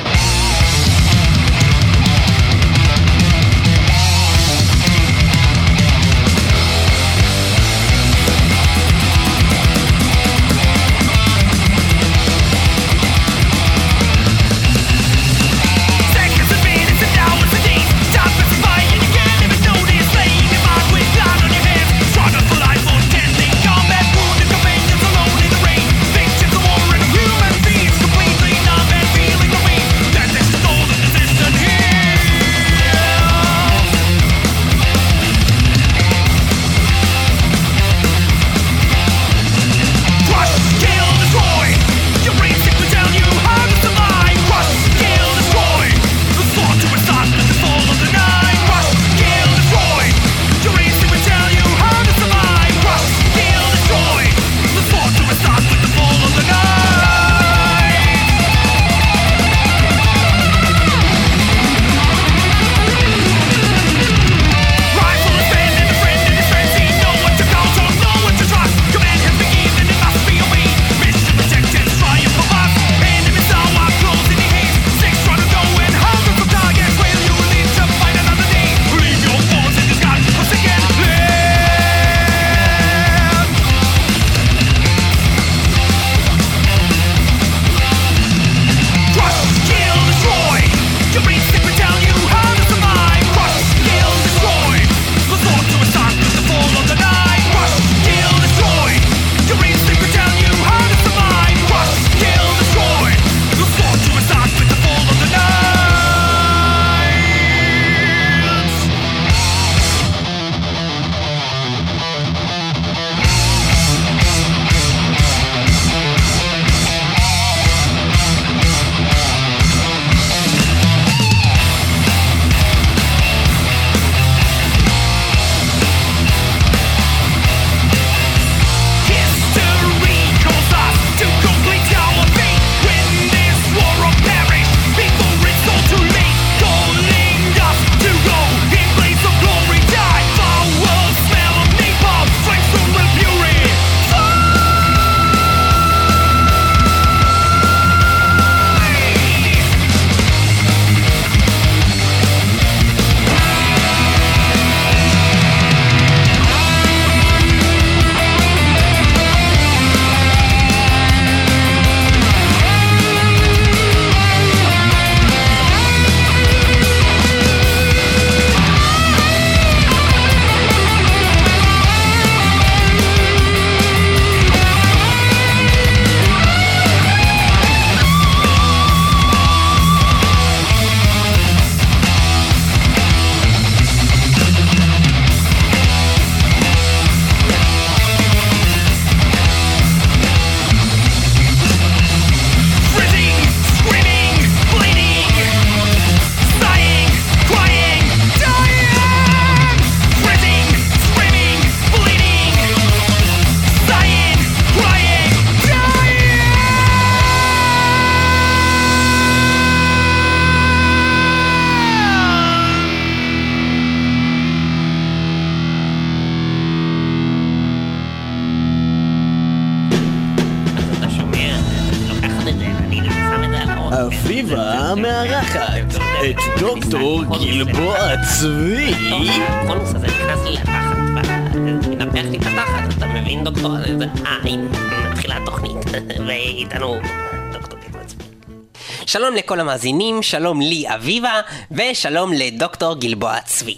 שלום 239.13 239.35
לכל 239.35 239.59
המאזינים, 239.59 240.23
שלום 240.23 240.61
לי 240.61 240.85
אביבה, 240.95 241.41
ושלום 241.71 242.33
לדוקטור 242.33 242.95
גלבוע 242.95 243.39
צבי. 243.45 243.77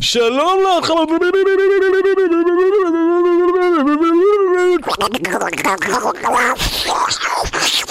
שלום 0.00 0.58
לך 0.78 0.92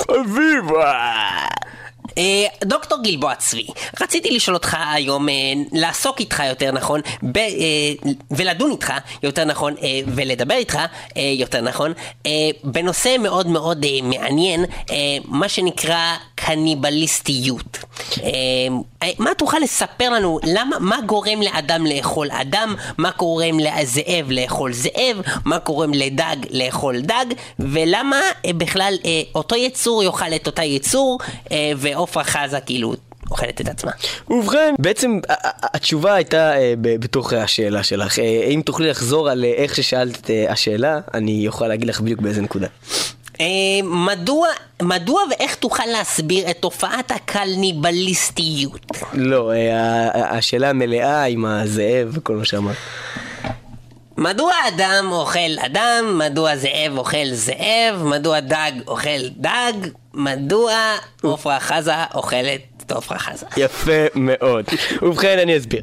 אביבה 0.09 1.56
דוקטור 2.63 3.03
גלבוע 3.03 3.35
צבי, 3.35 3.67
רציתי 4.01 4.31
לשאול 4.31 4.55
אותך 4.55 4.77
היום, 4.93 5.29
אה, 5.29 5.33
לעסוק 5.71 6.19
איתך 6.19 6.43
יותר 6.49 6.71
נכון, 6.71 7.01
ב, 7.23 7.37
אה, 7.37 7.43
ולדון 8.31 8.71
איתך 8.71 8.93
יותר 9.23 9.45
נכון, 9.45 9.75
אה, 9.81 9.99
ולדבר 10.07 10.55
איתך 10.55 10.79
אה, 11.17 11.21
יותר 11.35 11.61
נכון, 11.61 11.93
אה, 12.25 12.31
בנושא 12.63 13.15
מאוד 13.19 13.47
מאוד 13.47 13.85
אה, 13.85 13.89
מעניין, 14.03 14.65
אה, 14.91 14.95
מה 15.25 15.49
שנקרא 15.49 16.15
קניבליסטיות. 16.35 17.77
אה, 19.03 19.11
מה 19.19 19.33
תוכל 19.37 19.57
לספר 19.59 20.09
לנו, 20.09 20.39
למה, 20.43 20.75
מה 20.79 21.01
גורם 21.05 21.41
לאדם 21.41 21.85
לאכול 21.85 22.27
אדם, 22.31 22.75
מה 22.97 23.11
גורם 23.17 23.59
לזאב 23.59 24.25
לאכול 24.29 24.73
זאב, 24.73 25.21
מה 25.45 25.57
גורם 25.65 25.93
לדג 25.93 26.35
לאכול 26.51 27.01
דג, 27.01 27.25
ולמה 27.59 28.21
אה, 28.45 28.53
בכלל 28.53 28.93
אה, 29.05 29.21
אותו 29.35 29.55
יצור 29.55 30.03
יאכל 30.03 30.33
את 30.35 30.47
אותה 30.47 30.63
יצור, 30.63 31.19
אה, 31.51 31.71
ועופרה 31.77 32.23
חזה 32.23 32.59
כאילו 32.59 32.93
אוכלת 33.31 33.61
את 33.61 33.67
עצמה. 33.67 33.91
ובכן, 34.29 34.75
בעצם 34.79 35.19
התשובה 35.63 36.13
הייתה 36.13 36.57
אה, 36.57 36.73
בתוך 36.79 37.33
השאלה 37.33 37.83
שלך. 37.83 38.19
אם 38.19 38.61
תוכלי 38.65 38.89
לחזור 38.89 39.29
על 39.29 39.45
איך 39.45 39.75
ששאלת 39.75 40.17
את 40.17 40.29
השאלה, 40.49 40.99
אני 41.13 41.47
אוכל 41.47 41.67
להגיד 41.67 41.87
לך 41.87 42.01
בדיוק 42.01 42.21
באיזה 42.21 42.41
נקודה. 42.41 42.67
אה, 43.41 43.45
מדוע, 43.83 44.47
מדוע 44.81 45.21
ואיך 45.29 45.55
תוכל 45.55 45.85
להסביר 45.85 46.49
את 46.49 46.57
תופעת 46.59 47.11
הקלניבליסטיות? 47.11 48.91
לא, 49.13 49.51
אה, 49.51 50.37
השאלה 50.37 50.69
המלאה 50.69 51.23
עם 51.23 51.45
הזאב 51.45 52.09
וכל 52.11 52.35
מה 52.35 52.45
שאמרת. 52.45 52.75
מדוע 54.17 54.53
אדם 54.67 55.09
אוכל 55.11 55.59
אדם? 55.65 56.17
מדוע 56.17 56.55
זאב 56.55 56.97
אוכל 56.97 57.33
זאב? 57.33 58.03
מדוע 58.03 58.39
דג 58.39 58.71
אוכל 58.87 59.27
דג? 59.37 59.73
מדוע 60.13 60.73
עופרה 61.21 61.59
חזה 61.59 61.91
אוכלת 62.13 62.91
עופרה 62.91 63.19
חזה? 63.19 63.45
יפה 63.57 64.05
מאוד. 64.15 64.65
ובכן, 65.01 65.39
אני 65.39 65.57
אסביר. 65.57 65.81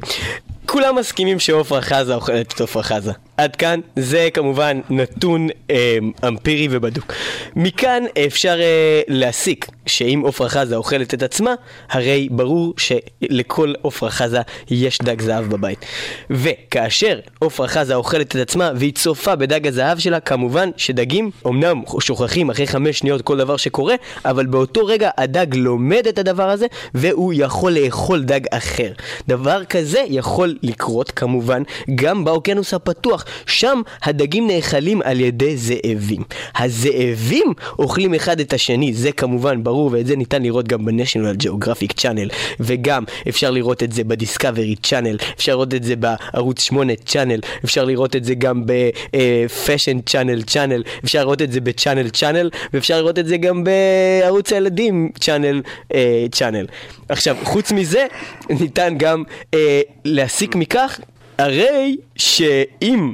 כולם 0.65 0.95
מסכימים 0.95 1.39
שעופרה 1.39 1.81
חזה 1.81 2.15
אוכלת 2.15 2.53
את 2.53 2.61
עופרה 2.61 2.83
חזה. 2.83 3.11
עד 3.37 3.55
כאן, 3.55 3.79
זה 3.95 4.29
כמובן 4.33 4.79
נתון 4.89 5.47
אה, 5.69 5.97
אמפירי 6.27 6.67
ובדוק. 6.71 7.13
מכאן 7.55 8.03
אפשר 8.27 8.57
אה, 8.61 9.01
להסיק 9.07 9.67
שאם 9.85 10.21
עופרה 10.25 10.49
חזה 10.49 10.75
אוכלת 10.75 11.13
את 11.13 11.23
עצמה, 11.23 11.53
הרי 11.89 12.27
ברור 12.31 12.73
שלכל 12.77 13.73
עופרה 13.81 14.09
חזה 14.09 14.41
יש 14.69 14.97
דג 14.97 15.21
זהב 15.21 15.45
בבית. 15.45 15.85
וכאשר 16.29 17.19
עופרה 17.39 17.67
חזה 17.67 17.95
אוכלת 17.95 18.35
את 18.35 18.41
עצמה 18.41 18.71
והיא 18.75 18.93
צופה 18.93 19.35
בדג 19.35 19.67
הזהב 19.67 19.99
שלה, 19.99 20.19
כמובן 20.19 20.69
שדגים 20.77 21.31
אמנם 21.47 21.81
שוכחים 21.99 22.49
אחרי 22.49 22.67
חמש 22.67 22.99
שניות 22.99 23.21
כל 23.21 23.37
דבר 23.37 23.57
שקורה, 23.57 23.95
אבל 24.25 24.45
באותו 24.45 24.85
רגע 24.85 25.09
הדג 25.17 25.55
לומד 25.55 26.07
את 26.09 26.19
הדבר 26.19 26.49
הזה 26.49 26.65
והוא 26.93 27.33
יכול 27.35 27.71
לאכול 27.71 28.23
דג 28.23 28.41
אחר. 28.51 28.91
דבר 29.27 29.65
כזה 29.65 30.03
יכול 30.09 30.54
לקרות 30.63 31.11
כמובן 31.11 31.63
גם 31.95 32.25
באוקיינוס 32.25 32.73
הפתוח, 32.73 33.25
שם 33.45 33.81
הדגים 34.03 34.47
נאכלים 34.47 35.01
על 35.01 35.19
ידי 35.19 35.57
זאבים. 35.57 36.23
הזאבים 36.57 37.53
אוכלים 37.79 38.13
אחד 38.13 38.39
את 38.39 38.53
השני, 38.53 38.93
זה 38.93 39.11
כמובן 39.11 39.63
ברור 39.63 39.89
ואת 39.93 40.07
זה 40.07 40.15
ניתן 40.15 40.43
לראות 40.43 40.67
גם 40.67 40.85
ב-National 40.85 41.43
Geographic 41.43 42.01
Channel 42.01 42.33
וגם 42.59 43.03
אפשר 43.29 43.51
לראות 43.51 43.83
את 43.83 43.91
זה 43.91 44.03
ב-Discovery 44.03 44.87
Channel, 44.87 45.23
אפשר 45.37 45.51
לראות 45.51 45.73
את 45.73 45.83
זה 45.83 45.95
בערוץ 45.95 46.61
8 46.61 46.93
Channel, 47.05 47.45
אפשר 47.65 47.85
לראות 47.85 48.15
את 48.15 48.23
זה 48.23 48.35
גם 48.35 48.65
ב-Fashion 48.65 50.11
Channel 50.11 50.51
Channel, 50.53 51.03
אפשר 51.03 51.19
לראות 51.19 51.41
את 51.41 51.51
זה 51.51 51.61
ב-Channel 51.61 52.09
Channel 52.19 52.57
ואפשר 52.73 52.97
לראות 52.97 53.19
את 53.19 53.27
זה 53.27 53.37
גם 53.37 53.63
בערוץ 53.63 54.53
הילדים 54.53 55.09
Channel 55.19 55.69
אה, 55.93 56.25
Channel. 56.35 56.65
עכשיו, 57.09 57.37
חוץ 57.43 57.71
מזה, 57.71 58.05
ניתן 58.49 58.97
גם 58.97 59.23
אה, 59.53 59.81
להסיק 60.05 60.55
מכך, 60.55 60.99
הרי 61.37 61.97
שאם 62.15 63.13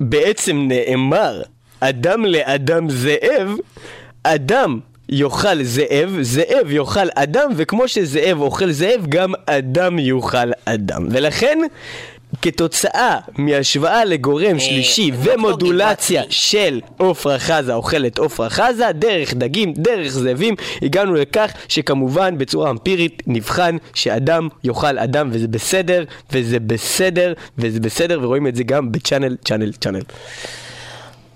בעצם 0.00 0.68
נאמר 0.68 1.42
אדם 1.80 2.24
לאדם 2.24 2.90
זאב, 2.90 3.50
אדם 4.22 4.80
יאכל 5.08 5.62
זאב, 5.62 6.18
זאב 6.20 6.70
יאכל 6.70 7.08
אדם, 7.14 7.50
וכמו 7.56 7.88
שזאב 7.88 8.40
אוכל 8.40 8.70
זאב, 8.70 9.06
גם 9.08 9.32
אדם 9.46 9.98
יאכל 9.98 10.50
אדם. 10.64 11.08
ולכן, 11.10 11.58
כתוצאה 12.42 13.18
מהשוואה 13.38 14.04
לגורם 14.04 14.58
שלישי 14.58 15.10
דוקטור 15.10 15.34
ומודולציה. 15.34 16.22
של 16.28 16.80
עופרה 16.98 17.38
חזה 17.38 17.74
אוכלת 17.74 18.18
עופרה 18.18 18.50
חזה, 18.50 18.92
דרך 18.92 19.34
דגים, 19.34 19.72
דרך 19.72 20.08
זאבים, 20.08 20.54
הגענו 20.82 21.14
לכך 21.14 21.52
שכמובן 21.68 22.38
בצורה 22.38 22.70
אמפירית 22.70 23.22
נבחן 23.26 23.76
שאדם 23.94 24.48
יאכל 24.64 24.98
אדם 24.98 25.28
וזה 25.32 25.48
בסדר, 25.48 26.04
וזה 26.32 26.60
בסדר, 26.60 27.32
וזה 27.58 27.80
בסדר, 27.80 28.18
ורואים 28.22 28.46
את 28.46 28.56
זה 28.56 28.62
גם 28.64 28.92
בצ'אנל, 28.92 29.36
צ'אנל, 29.44 29.72
צ'אנל. 29.72 30.02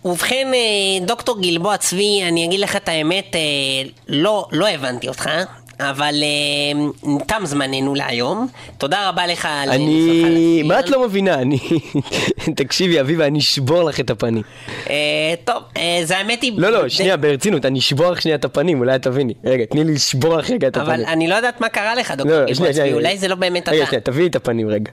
ובכן, 0.04 0.48
אה, 0.54 1.06
דוקטור 1.06 1.40
גלבוע 1.42 1.76
צבי, 1.76 2.22
אני 2.28 2.44
אגיד 2.44 2.60
לך 2.60 2.76
את 2.76 2.88
האמת, 2.88 3.36
אה, 3.36 3.40
לא, 4.08 4.48
לא 4.52 4.68
הבנתי 4.68 5.08
אותך. 5.08 5.30
אבל 5.80 6.14
אה, 6.22 7.18
תם 7.26 7.42
זמננו 7.44 7.94
להיום, 7.94 8.48
תודה 8.78 9.08
רבה 9.08 9.26
לך 9.26 9.48
על 9.50 9.70
אני... 9.70 10.62
מה 10.64 10.80
את 10.80 10.88
לא 10.88 11.06
מבינה? 11.06 11.34
אני... 11.34 11.58
תקשיבי, 12.56 13.00
אביבה, 13.00 13.26
אני 13.26 13.38
אשבור 13.38 13.82
לך 13.82 14.00
את 14.00 14.10
הפנים. 14.10 14.42
אה, 14.90 14.94
טוב, 15.44 15.62
אה, 15.76 16.00
זה 16.04 16.16
האמת 16.18 16.42
היא... 16.42 16.52
לא, 16.56 16.70
לא, 16.70 16.88
שנייה, 16.88 17.16
ברצינות, 17.16 17.66
אני 17.66 17.78
אשבור 17.78 18.10
לך 18.10 18.22
שנייה 18.22 18.36
את 18.36 18.44
הפנים, 18.44 18.80
אולי 18.80 18.94
את 18.94 19.02
תביני. 19.02 19.34
רגע, 19.44 19.64
תני 19.64 19.84
לי 19.84 19.94
לשבור 19.94 20.36
לך 20.36 20.50
רגע 20.50 20.68
את 20.68 20.76
הפנים. 20.76 20.92
אבל 20.94 21.04
אני 21.04 21.28
לא 21.28 21.34
יודעת 21.34 21.60
מה 21.60 21.68
קרה 21.68 21.94
לך, 21.94 22.10
דוקטור 22.10 22.36
לא, 22.36 22.44
לא, 22.46 22.54
שנייה. 22.54 22.94
אולי 22.94 23.18
זה 23.18 23.28
לא 23.28 23.34
באמת 23.34 23.68
רגע, 23.68 23.78
אתה. 23.78 23.86
שנייה, 23.86 24.00
תביאי 24.00 24.26
את 24.26 24.36
הפנים 24.36 24.68
רגע. 24.68 24.90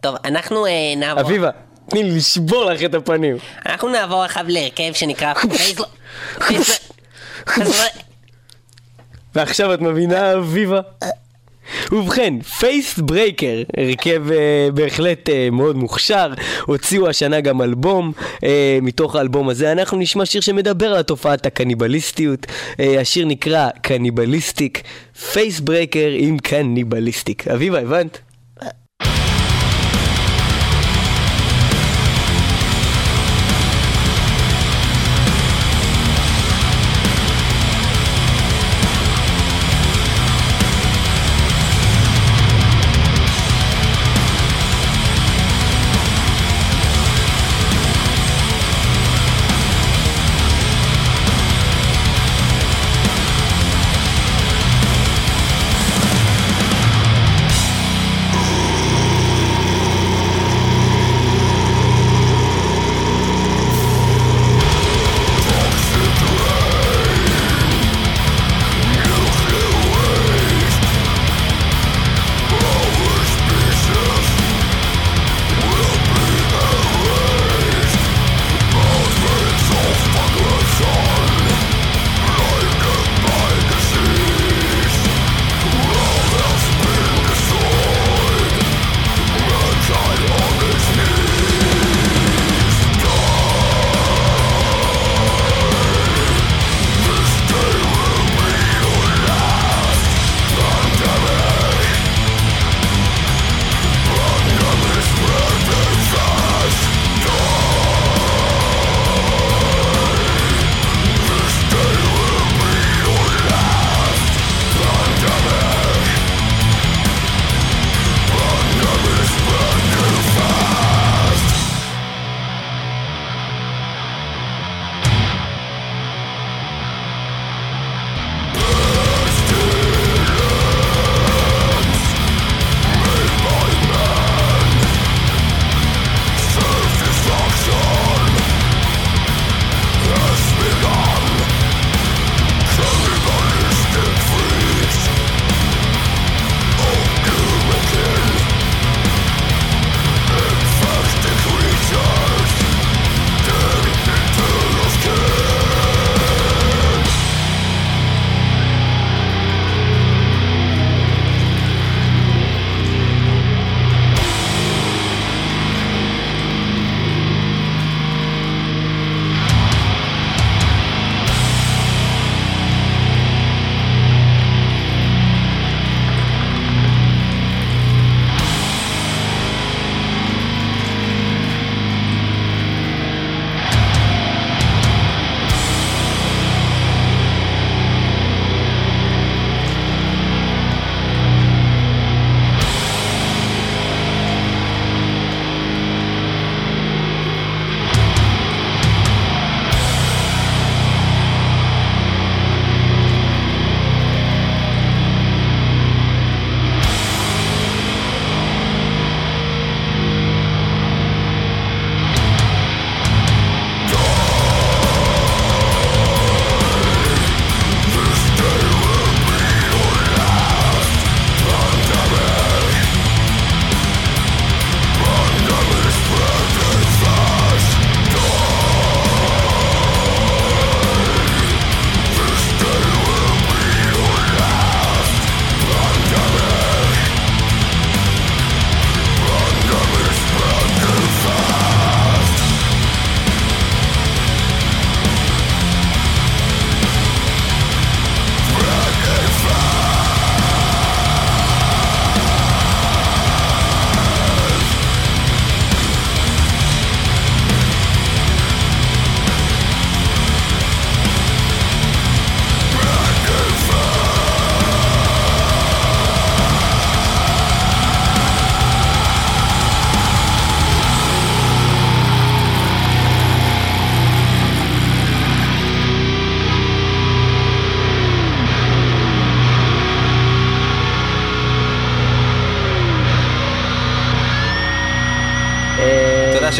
טוב, 0.00 0.16
אנחנו 0.24 0.66
אה, 0.66 0.70
נעבור... 0.96 1.22
אביבה, 1.22 1.50
תני 1.90 2.02
לי 2.02 2.16
לשבור 2.16 2.64
לך 2.64 2.84
את 2.84 2.94
הפנים. 2.94 3.36
אנחנו 3.66 3.88
נעבור 3.88 4.24
עכשיו 4.24 4.44
להרכב 4.48 4.92
שנקרא 4.92 5.32
ועכשיו 9.36 9.74
את 9.74 9.80
מבינה, 9.80 10.34
אביבה? 10.34 10.80
ובכן, 11.92 12.40
Facebreaker, 12.40 13.62
הרכב 13.76 14.32
אה, 14.32 14.68
בהחלט 14.74 15.28
אה, 15.28 15.48
מאוד 15.52 15.76
מוכשר, 15.76 16.32
הוציאו 16.66 17.08
השנה 17.08 17.40
גם 17.40 17.62
אלבום, 17.62 18.12
אה, 18.44 18.78
מתוך 18.82 19.16
האלבום 19.16 19.48
הזה 19.48 19.72
אנחנו 19.72 19.98
נשמע 19.98 20.26
שיר 20.26 20.40
שמדבר 20.40 20.92
על 20.92 21.02
תופעת 21.02 21.46
הקניבליסטיות, 21.46 22.46
אה, 22.80 23.00
השיר 23.00 23.26
נקרא 23.26 23.68
Cannibalistic, 23.82 24.82
Facebreaker 25.32 26.08
עם 26.16 26.38
Cannibalistic. 26.38 27.48
אביבה, 27.48 27.80
הבנת? 27.80 28.25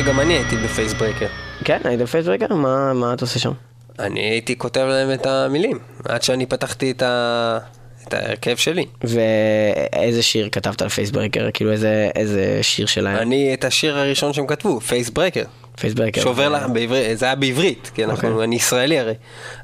שגם 0.07 0.21
אני 0.21 0.35
הייתי 0.35 0.57
ב 0.57 0.62
Facebreaker. 0.62 1.27
כן, 1.65 1.81
היית 1.85 2.01
ב 2.01 2.05
Facebreaker? 2.05 2.55
מה 2.55 2.93
מה 2.93 3.15
אתה 3.15 3.25
עושה 3.25 3.39
שם? 3.39 3.53
אני 3.99 4.21
הייתי 4.21 4.59
כותב 4.59 4.87
להם 4.89 5.13
את 5.13 5.27
המילים, 5.27 5.79
עד 6.05 6.23
שאני 6.23 6.47
פתחתי 6.47 6.91
את, 6.91 7.03
ה... 7.03 7.59
את 8.09 8.15
ההרכב 8.15 8.57
שלי. 8.57 8.87
ואיזה 9.05 10.23
שיר 10.23 10.49
כתבת 10.53 10.83
על 10.83 10.89
Facebreaker? 10.89 11.49
כאילו 11.55 11.73
איזה, 11.73 12.11
איזה 12.17 12.59
שיר 12.63 12.87
שלהם? 12.87 13.17
אני, 13.17 13.55
את 13.55 13.65
השיר 13.65 13.99
הראשון 13.99 14.33
שהם 14.33 14.47
כתבו, 14.47 14.81
Facebreaker. 14.81 15.45
Facebreaker. 15.81 16.21
שובר 16.21 16.49
לך, 16.49 16.67
בעברית, 16.73 17.19
זה 17.19 17.27
היה 17.27 17.35
בעברית, 17.35 17.91
כי 17.95 18.05
אנחנו, 18.05 18.29
אוקיי. 18.31 18.45
אני 18.45 18.57
ישראלי 18.57 18.99
הרי, 18.99 19.15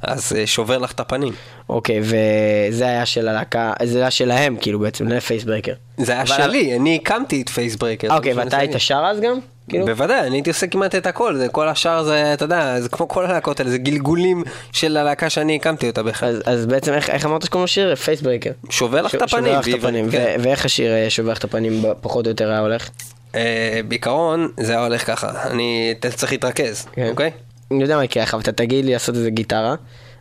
אז 0.03 0.33
אה, 0.39 0.47
שובר 0.47 0.79
לך 0.79 0.93
את 0.93 1.01
הפנים. 1.01 1.33
אוקיי, 1.69 2.01
וזה 2.03 2.85
היה 2.85 3.07
של 3.07 3.29
הלהקה, 3.29 3.73
זה 3.83 3.99
היה 3.99 4.11
שלהם, 4.11 4.57
כאילו 4.61 4.79
בעצם, 4.79 5.09
ל 5.09 5.14
Facebreaker. 5.14 5.73
זה 5.99 6.13
היה 6.13 6.23
אבל- 6.23 6.37
שלי, 6.37 6.77
אני 6.77 6.97
הקמתי 7.03 7.43
את 7.43 7.49
פייסברקר. 7.49 8.17
אוקיי, 8.17 8.35
זה 8.35 8.41
ואתה 8.41 8.57
היית 8.59 8.73
שר 8.79 9.03
אז 9.11 9.21
גם? 9.21 9.39
כאילו? 9.69 9.87
בוודאי, 9.87 10.27
אני 10.27 10.37
הייתי 10.37 10.51
עושה 10.51 10.67
כמעט 10.67 10.95
את 10.95 11.07
הכל, 11.07 11.37
זה 11.37 11.49
כל 11.49 11.69
השאר 11.69 12.03
זה, 12.03 12.33
אתה 12.35 12.45
יודע, 12.45 12.81
זה 12.81 12.89
כמו 12.89 13.09
כל 13.09 13.27
הלהקות 13.27 13.61
האלה, 13.61 13.71
זה 13.71 13.79
גלגולים 13.79 14.43
של 14.73 14.97
הלהקה 14.97 15.31
שאני 15.31 15.57
הקמתי 15.57 15.87
אותה 15.89 16.03
בכלל. 16.03 16.29
אז, 16.29 16.43
אז 16.47 16.67
בעצם 16.67 16.93
איך, 16.93 17.11
איך 17.11 17.27
אמרת 17.27 17.43
שקוראים 17.43 17.65
לשיר? 17.65 17.95
פייסברקר. 17.95 18.51
שובר 18.71 19.03
לך 19.03 19.15
את 19.15 19.23
הפנים, 19.23 19.45
שובר 19.45 19.59
לך 19.61 19.69
את 19.69 19.75
הפנים. 19.75 20.11
כן. 20.11 20.37
ואיך 20.43 20.65
השיר 20.65 20.93
אה, 20.93 21.11
שובר 21.11 21.33
לך 21.33 21.39
את 21.39 21.45
הפנים 21.45 21.83
פחות 22.01 22.27
או 22.27 22.31
יותר 22.31 22.51
היה 22.51 22.59
הולך? 22.59 22.89
אה, 23.35 23.81
בעיקרון, 23.89 24.49
זה 24.61 24.73
היה 24.73 24.85
הולך 24.85 25.07
ככה, 25.07 25.51
אני 25.51 25.95
צריך 26.17 26.33
להתרכז, 26.33 26.87
כן. 26.93 27.09
אוקיי? 27.11 27.31
אני 27.71 27.83
יודע 27.83 27.97
מה 27.97 28.05
יקרה 28.05 28.23
לך, 28.23 28.35
אבל 28.35 28.43
אתה 28.43 28.53
תגיד 28.53 28.85
לי 28.85 28.93
לעשות 28.93 29.15
איזה 29.15 29.31
גיטרה. 29.31 29.75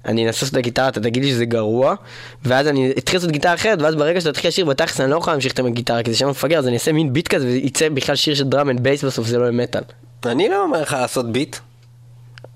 אני 0.06 0.28
אנסה 0.28 0.38
לעשות 0.38 0.52
את 0.54 0.58
הגיטרה, 0.58 0.88
אתה 0.88 1.00
תגיד 1.00 1.24
לי 1.24 1.30
שזה 1.30 1.46
גרוע, 1.46 1.96
ואז 2.46 2.68
אני 2.68 2.92
אתחיל 2.98 3.18
לעשות 3.20 3.32
גיטרה 3.32 3.54
אחרת, 3.54 3.82
ואז 3.82 3.96
ברגע 3.96 4.22
שאתה 4.22 4.32
תתחיל 4.32 4.48
לשיר 4.48 4.66
בתכלס 4.66 5.02
אני 5.02 5.12
לא 5.12 5.18
יכול 5.18 5.34
להמשיך 5.34 5.54
את 5.54 5.60
הגיטרה, 5.60 6.04
כי 6.04 6.12
זה 6.12 6.18
שם 6.18 6.30
מפגר, 6.30 6.60
אז 6.60 6.68
אני 6.68 6.74
אעשה 6.74 6.92
מין 6.92 7.14
ביט 7.14 7.28
כזה, 7.28 7.46
וייצא 7.46 7.90
בכלל 7.90 8.16
שיר 8.16 8.36
של 8.36 8.44
drum 8.44 8.70
and 8.70 8.84
bass 8.84 9.04
בסוף, 9.04 9.28
זה 9.28 9.38
לא 9.38 9.44
יהיה 9.44 9.52
מטאל. 9.52 9.82
אני 10.26 10.50
לא 10.50 10.64
אומר 10.64 10.82
לך 10.82 10.94
לעשות 10.94 11.32
ביט. 11.32 11.56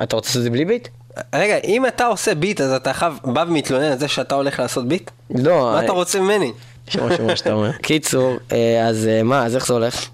אתה 0.04 0.16
רוצה 0.16 0.30
לעשות 0.30 0.40
את 0.40 0.44
זה 0.44 0.50
בלי 0.50 0.66
ביט? 0.66 0.88
רגע, 1.36 1.58
אם 1.64 1.86
אתה 1.86 2.06
עושה 2.06 2.36
ביט, 2.36 2.62
אז 2.62 2.72
אתה 2.72 2.94
חייב, 2.94 3.14
בא 3.24 3.46
ומתלונן 3.48 3.92
על 3.92 3.98
זה 3.98 4.08
שאתה 4.08 4.36
הולך 4.36 4.60
לעשות 4.60 4.88
ביט? 4.88 5.12
לא. 5.36 5.72
מה 5.74 5.86
אתה 5.86 5.92
רוצה 5.92 6.20
ממני? 6.20 6.52
שמע 6.88 7.18
שמע 7.18 7.36
שאתה 7.36 7.54
אומר. 7.54 7.72
קיצור, 7.82 8.38
אה, 8.52 8.88
אז 8.88 9.08
אה, 9.08 9.24
מה, 9.24 9.46
אז 9.46 9.56
איך 9.56 9.68
זה 9.68 9.74
הולך? 9.74 10.06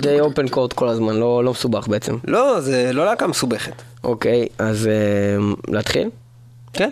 די 0.00 0.20
אופן 0.20 0.48
קורט 0.48 0.72
כל 0.72 0.88
הזמן, 0.88 1.16
לא 1.16 1.44
לא 1.44 1.50
מסובך 1.50 1.88
בעצם. 1.88 2.16
לא, 2.24 2.60
זה 2.60 2.90
לא 2.92 3.04
להקה 3.04 3.26
מסובכת. 3.26 3.82
אוקיי, 4.04 4.46
אז 4.58 4.86
אה, 4.86 4.92
להתחיל? 5.68 6.10
כן. 6.72 6.90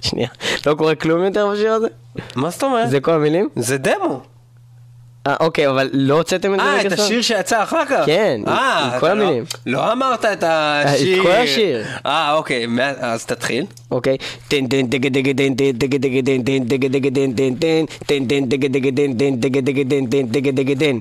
שנייה, 0.00 0.28
לא 0.66 0.74
קורה 0.74 0.94
כלום 0.94 1.24
יותר 1.24 1.48
בשיר 1.52 1.72
הזה? 1.72 1.88
מה 2.36 2.50
זאת 2.50 2.62
אומרת? 2.62 2.90
זה 2.90 3.00
כל 3.00 3.12
המילים? 3.12 3.48
זה 3.56 3.78
דמו. 3.78 4.20
אה, 5.26 5.34
אוקיי, 5.40 5.68
אבל 5.68 5.90
לא 5.92 6.14
הוצאתם 6.14 6.54
את 6.54 6.60
זה 6.60 6.66
אה, 6.66 6.80
את? 6.86 6.92
השיר 6.92 7.22
שיצא 7.22 7.62
אחר 7.62 7.84
כך? 7.86 8.02
כן, 8.06 8.40
אה, 8.48 8.52
עם 8.78 8.88
אתה 8.88 9.00
כל 9.00 9.12
לא- 9.14 9.24
המילים. 9.24 9.44
לא 9.66 9.92
אמרת 9.92 10.24
את 10.24 10.44
השיר. 10.46 11.18
את 11.20 11.26
כל 11.26 11.32
השיר. 11.32 11.84
אה, 12.06 12.32
אוקיי, 12.34 12.66
מה- 12.66 12.90
אז 13.00 13.26
תתחיל. 13.26 13.64
אוקיי. 13.90 14.16
טן 14.48 14.66
טן 14.66 14.86
דגה 14.86 15.08
דגה 15.08 15.32
דן 15.32 15.54
דן 15.54 15.70
דגה 15.72 15.98
דגה 15.98 16.20
דן 16.20 16.42
דן 16.42 16.64
דגה 16.64 16.88
דגה 16.88 17.10
דן 17.10 17.32
דן 17.32 17.54
דן 17.54 17.84
טן 18.06 18.24
טן 18.26 18.44
דגה 18.48 18.68
דגה 18.68 18.90
דן 18.90 19.12
דן 19.12 19.40
דגה 19.40 19.60
דגה 19.60 19.82
דן 19.84 20.06
דן 20.06 20.26
דגה 20.26 20.50
דגה 20.50 20.74
דן 20.74 20.98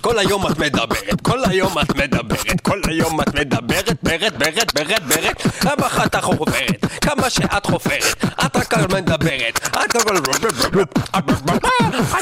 כל 0.00 0.18
היום 0.18 0.46
את 0.46 0.58
מדברת, 0.58 1.20
כל 1.22 1.38
היום 1.44 1.78
את 1.78 1.96
מדברת, 1.96 2.60
כל 2.62 2.80
היום 2.88 3.20
את 3.20 3.34
מדברת, 3.34 3.96
ברת, 4.02 4.38
ברת, 4.38 4.74
ברת, 4.74 5.02
ברת, 5.02 5.42
כמה 5.60 5.86
אחת 5.86 6.14
חופרת, 6.16 6.86
כמה 7.00 7.30
שאת 7.30 7.66
חופרת, 7.66 8.24
את 8.46 8.56
רק 8.56 8.74
מדברת, 8.74 9.60
את 9.68 9.96
רק... 9.96 10.14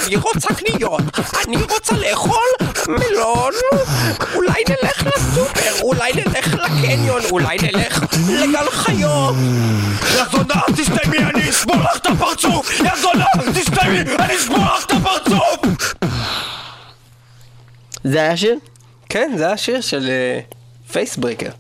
אני 0.07 0.17
רוצה 0.17 0.49
קניות, 0.55 1.03
אני 1.47 1.57
רוצה 1.57 1.95
לאכול 1.97 2.49
מלון, 2.89 3.53
אולי 4.35 4.63
נלך 4.69 5.07
לסופר, 5.07 5.83
אולי 5.83 6.13
נלך 6.13 6.55
לקניון, 6.55 7.23
אולי 7.31 7.57
נלך 7.63 8.05
לגן 8.29 8.71
חיות. 8.71 9.35
יא 10.15 10.25
זונה, 10.33 10.61
תסתיימי, 10.77 11.19
אני 11.19 11.51
אשבור 11.51 11.77
לך 11.77 11.97
את 11.97 12.07
הפרצוף! 12.07 12.81
יא 12.81 12.91
זונה, 13.03 13.25
תסתיימי, 13.55 14.01
אני 14.01 14.37
אשבור 14.37 14.59
לך 14.59 14.85
את 14.87 14.93
הפרצוף! 14.93 15.95
זה 18.05 18.21
היה 18.21 18.37
שיר? 18.37 18.59
כן, 19.09 19.33
זה 19.37 19.51
השיר 19.51 19.81
של 19.81 20.11
פייסברקר. 20.93 21.51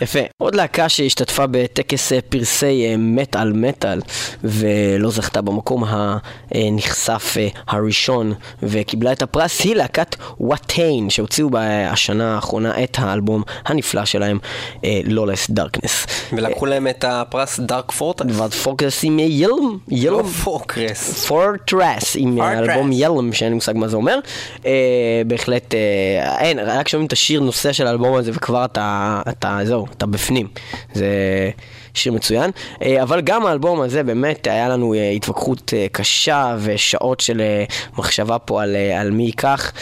יפה. 0.00 0.18
עוד 0.38 0.54
להקה 0.54 0.88
שהשתתפה 0.88 1.44
בטקס 1.50 2.12
אה, 2.12 2.18
פרסי 2.28 2.86
אה, 2.86 2.94
מטאל 2.98 3.52
מטאל 3.52 4.00
ולא 4.44 5.10
זכתה 5.10 5.40
במקום 5.40 5.84
הנכסף 6.50 7.36
אה, 7.36 7.48
הראשון 7.68 8.34
וקיבלה 8.62 9.12
את 9.12 9.22
הפרס 9.22 9.60
היא 9.64 9.74
להקת 9.74 10.16
וואטיין 10.40 11.10
שהוציאו 11.10 11.48
בשנה 11.52 12.34
האחרונה 12.34 12.84
את 12.84 12.96
האלבום 13.00 13.42
הנפלא 13.64 14.04
שלהם 14.04 14.38
לולס 15.04 15.50
דארקנס. 15.50 16.06
ולקחו 16.32 16.66
להם 16.66 16.88
את 16.88 17.04
הפרס 17.08 17.60
דארק 17.60 17.92
פורטס. 17.92 18.26
ועד 18.28 18.54
פוקס 18.54 19.04
עם 19.04 19.18
ילם, 19.18 19.78
ילם 19.88 20.26
פוקרס. 20.26 21.26
פורטרס 21.26 22.16
עם. 22.18 22.40
האלבום 22.40 22.92
ילם 22.92 23.32
שאין 23.32 23.48
לי 23.48 23.54
מושג 23.54 23.72
מה 23.76 23.88
זה 23.88 23.96
אומר. 23.96 24.18
בהחלט, 25.26 25.74
אין, 26.38 26.58
רק 26.58 26.88
שומעים 26.88 27.06
את 27.06 27.12
השיר 27.12 27.40
נושא 27.40 27.72
של 27.72 27.86
האלבום 27.86 28.14
הזה 28.14 28.30
וכבר 28.34 28.64
אתה, 28.64 29.58
זהו, 29.64 29.85
אתה 29.92 30.06
בפנים. 30.06 30.48
זה 30.94 31.06
שיר 31.96 32.12
מצוין. 32.12 32.50
אה, 32.82 33.02
אבל 33.02 33.20
גם 33.20 33.46
האלבום 33.46 33.80
הזה 33.80 34.02
באמת 34.02 34.46
היה 34.46 34.68
לנו 34.68 34.94
אה, 34.94 35.10
התווכחות 35.10 35.72
אה, 35.76 35.86
קשה 35.92 36.56
ושעות 36.58 37.20
של 37.20 37.42
מחשבה 37.98 38.38
פה 38.38 38.62
על, 38.62 38.76
על 39.00 39.10
מי 39.10 39.22
ייקח. 39.22 39.72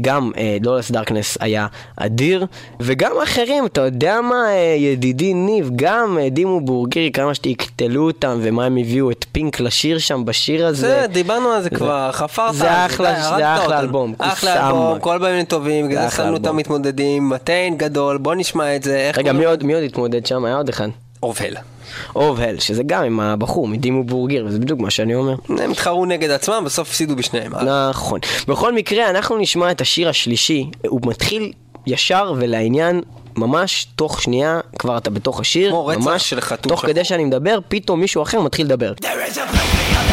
גם 0.00 0.30
דולס 0.60 0.90
דארקנס 0.90 1.38
היה 1.40 1.66
אדיר 1.96 2.46
וגם 2.80 3.12
אחרים, 3.22 3.66
אתה 3.66 3.80
יודע 3.80 4.20
מה 4.20 4.44
ידידי 4.78 5.34
ניב, 5.34 5.70
גם 5.76 6.18
דימו 6.30 6.60
בורגרי, 6.60 7.10
כמה 7.12 7.34
שתקטלו 7.34 8.06
אותם 8.06 8.38
ומה 8.42 8.64
הם 8.64 8.76
הביאו 8.76 9.10
את 9.10 9.24
פינק 9.32 9.60
לשיר 9.60 9.98
שם 9.98 10.24
בשיר 10.24 10.66
הזה. 10.66 10.88
זה, 11.00 11.06
דיברנו 11.06 11.48
על 11.48 11.62
זה 11.62 11.70
כבר, 11.70 12.10
חפרת. 12.12 12.54
זה 12.54 12.86
אחלה- 12.86 13.14
זה 13.14 13.48
הרגת 13.48 13.60
אחלה. 13.64 13.80
אלבום, 13.80 14.14
אחלה 14.18 14.66
אלבום, 14.68 14.86
עמק. 14.92 15.02
כל 15.02 15.18
בימים 15.18 15.44
טובים, 15.44 15.88
בגלל 15.88 16.02
זה 16.02 16.08
זה 16.08 16.16
שמנו 16.16 16.36
את 16.36 16.40
אלבום. 16.40 16.54
המתמודדים, 16.54 17.28
מטיין 17.28 17.76
גדול, 17.76 18.18
בוא 18.18 18.34
נשמע 18.34 18.76
את 18.76 18.82
זה. 18.82 19.10
רגע, 19.16 19.32
מי 19.32 19.44
עוד 19.74 19.82
התמודד 19.84 20.26
שם? 20.26 20.44
היה 20.44 20.56
עוד 20.56 20.68
אחד. 20.68 20.88
אובל. 21.22 21.54
אוב 22.16 22.40
הל, 22.40 22.58
שזה 22.58 22.82
גם 22.82 23.04
עם 23.04 23.20
הבחור 23.20 23.68
מדימו 23.68 24.04
בורגר, 24.04 24.44
וזה 24.46 24.58
בדיוק 24.58 24.80
מה 24.80 24.90
שאני 24.90 25.14
אומר. 25.14 25.34
הם 25.48 25.70
התחרו 25.70 26.06
נגד 26.06 26.30
עצמם, 26.30 26.62
בסוף 26.66 26.88
הפסידו 26.88 27.16
בשניהם. 27.16 27.54
אה? 27.54 27.88
נכון. 27.90 28.20
בכל 28.48 28.74
מקרה, 28.74 29.10
אנחנו 29.10 29.38
נשמע 29.38 29.70
את 29.70 29.80
השיר 29.80 30.08
השלישי. 30.08 30.70
הוא 30.86 31.00
מתחיל 31.04 31.52
ישר 31.86 32.34
ולעניין. 32.36 33.00
ממש 33.36 33.86
תוך 33.96 34.22
שנייה 34.22 34.60
כבר 34.78 34.96
אתה 34.96 35.10
בתוך 35.10 35.40
השיר, 35.40 35.70
כמו 35.70 35.86
רצח 35.86 36.00
ממש 36.00 36.34
תוך 36.34 36.78
שחור. 36.78 36.90
כדי 36.90 37.04
שאני 37.04 37.24
מדבר, 37.24 37.58
פתאום 37.68 38.00
מישהו 38.00 38.22
אחר 38.22 38.40
מתחיל 38.40 38.66
לדבר. 38.66 38.92
שלום 39.32 40.09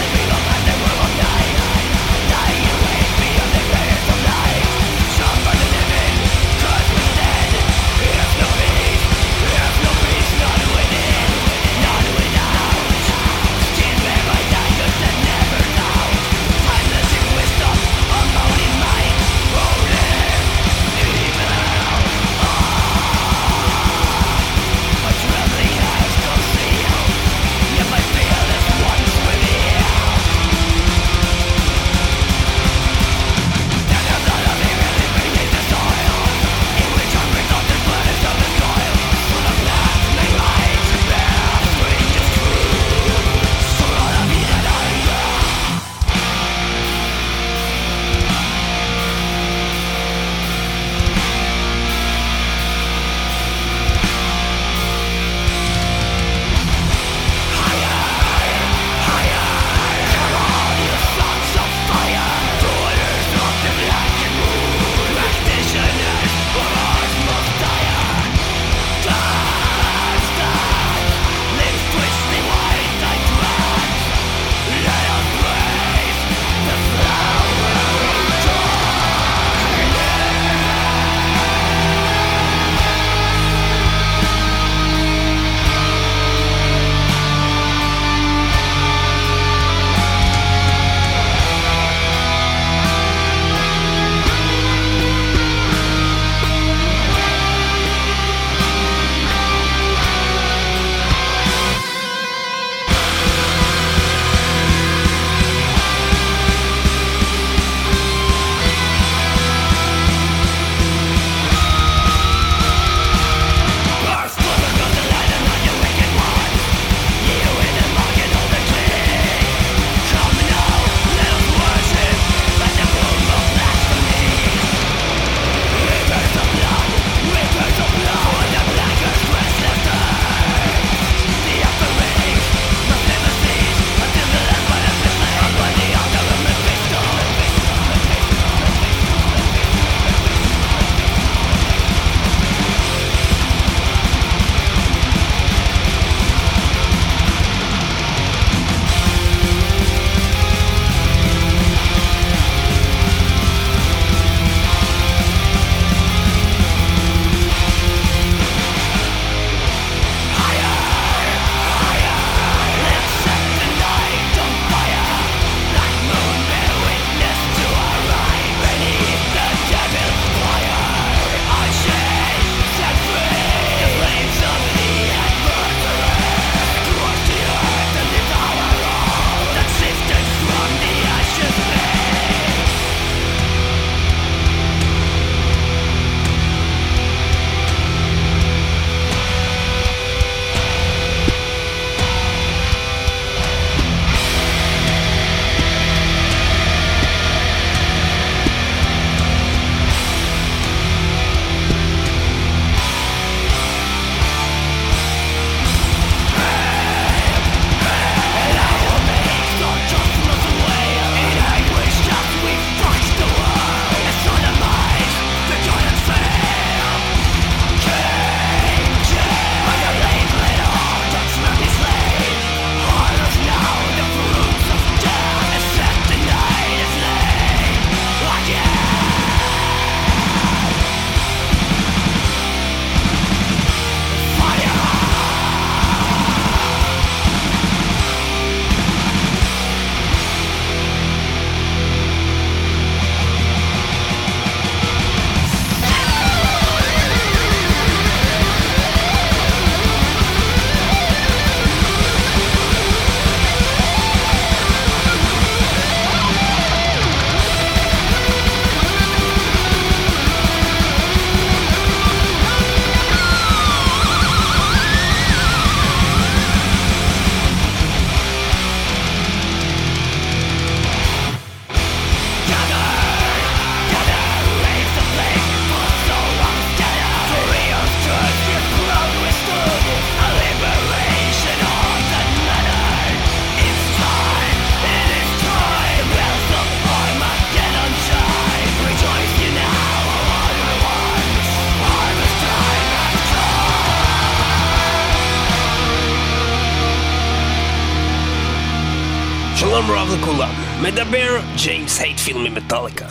ג'יימס 301.63 302.01
הייטפילד 302.01 302.37
ממטאליקה. 302.37 303.05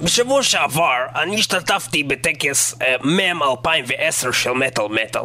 בשבוע 0.00 0.42
שעבר 0.42 0.96
אני 1.14 1.38
השתתפתי 1.38 2.02
בטקס 2.02 2.74
אה, 2.82 2.94
מם 3.02 3.42
2010 3.42 4.32
של 4.32 4.50
מטאל 4.50 4.84
מטאל. 4.88 5.22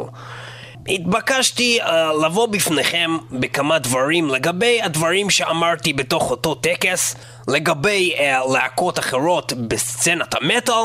התבקשתי 0.88 1.78
אה, 1.82 1.86
לבוא 2.26 2.46
בפניכם 2.46 3.10
בכמה 3.32 3.78
דברים 3.78 4.28
לגבי 4.28 4.82
הדברים 4.82 5.30
שאמרתי 5.30 5.92
בתוך 5.92 6.30
אותו 6.30 6.54
טקס, 6.54 7.16
לגבי 7.48 8.14
אה, 8.16 8.52
להקות 8.52 8.98
אחרות 8.98 9.52
בסצנת 9.52 10.34
המטאל, 10.34 10.84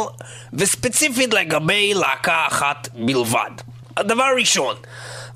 וספציפית 0.54 1.34
לגבי 1.34 1.94
להקה 1.94 2.44
אחת 2.48 2.90
בלבד. 2.94 3.52
הדבר 3.98 4.28
ראשון, 4.38 4.76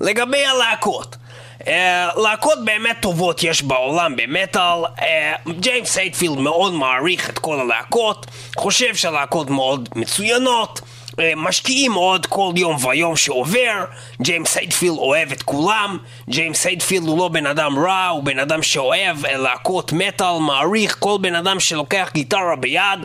לגבי 0.00 0.44
הלהקות. 0.44 1.16
אה, 1.60 2.20
להקות 2.22 2.64
באמת 2.64 2.96
טובות 3.00 3.42
יש 3.42 3.62
בעולם 3.62 4.16
במטאל, 4.16 4.84
אה, 4.84 5.50
ג'יימס 5.60 5.98
הייטפילד 5.98 6.38
מאוד 6.38 6.72
מעריך 6.72 7.30
את 7.30 7.38
כל 7.38 7.60
הלהקות, 7.60 8.26
חושב 8.56 8.94
שהלהקות 8.94 9.50
מאוד 9.50 9.88
מצוינות, 9.96 10.80
אה, 11.20 11.32
משקיעים 11.36 11.94
עוד 11.94 12.26
כל 12.26 12.52
יום 12.56 12.76
ויום 12.80 13.16
שעובר, 13.16 13.84
ג'יימס 14.22 14.56
הייטפילד 14.56 14.98
אוהב 14.98 15.32
את 15.32 15.42
כולם, 15.42 15.98
ג'יימס 16.30 16.66
הייטפילד 16.66 17.08
הוא 17.08 17.18
לא 17.18 17.28
בן 17.28 17.46
אדם 17.46 17.78
רע, 17.78 18.06
הוא 18.06 18.22
בן 18.22 18.38
אדם 18.38 18.62
שאוהב 18.62 19.26
אה, 19.26 19.36
להקות 19.36 19.92
מטאל, 19.92 20.38
מעריך. 20.38 20.96
כל 20.98 21.18
בן 21.20 21.34
אדם 21.34 21.60
שלוקח 21.60 22.10
גיטרה 22.14 22.56
ביד 22.56 23.00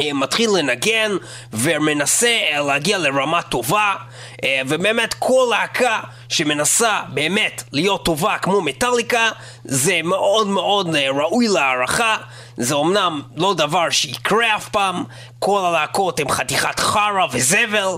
אה, 0.00 0.12
מתחיל 0.12 0.50
לנגן 0.50 1.16
ומנסה 1.52 2.38
אה, 2.52 2.60
להגיע 2.60 2.98
לרמה 2.98 3.42
טובה. 3.42 3.94
אה, 4.44 4.60
ובאמת 4.68 5.14
כל 5.14 5.46
להקה 5.50 6.00
שמנסה 6.32 7.00
באמת 7.08 7.62
להיות 7.72 8.04
טובה 8.04 8.38
כמו 8.38 8.60
מטאליקה 8.60 9.30
זה 9.64 10.00
מאוד 10.04 10.46
מאוד 10.46 10.96
אה, 10.96 11.10
ראוי 11.10 11.48
להערכה. 11.48 12.16
זה 12.56 12.74
אמנם 12.74 13.22
לא 13.36 13.54
דבר 13.54 13.90
שיקרה 13.90 14.56
אף 14.56 14.68
פעם. 14.68 15.04
כל 15.38 15.64
הלהקות 15.64 16.20
הם 16.20 16.28
חתיכת 16.28 16.80
חרא 16.80 17.26
וזבל. 17.32 17.88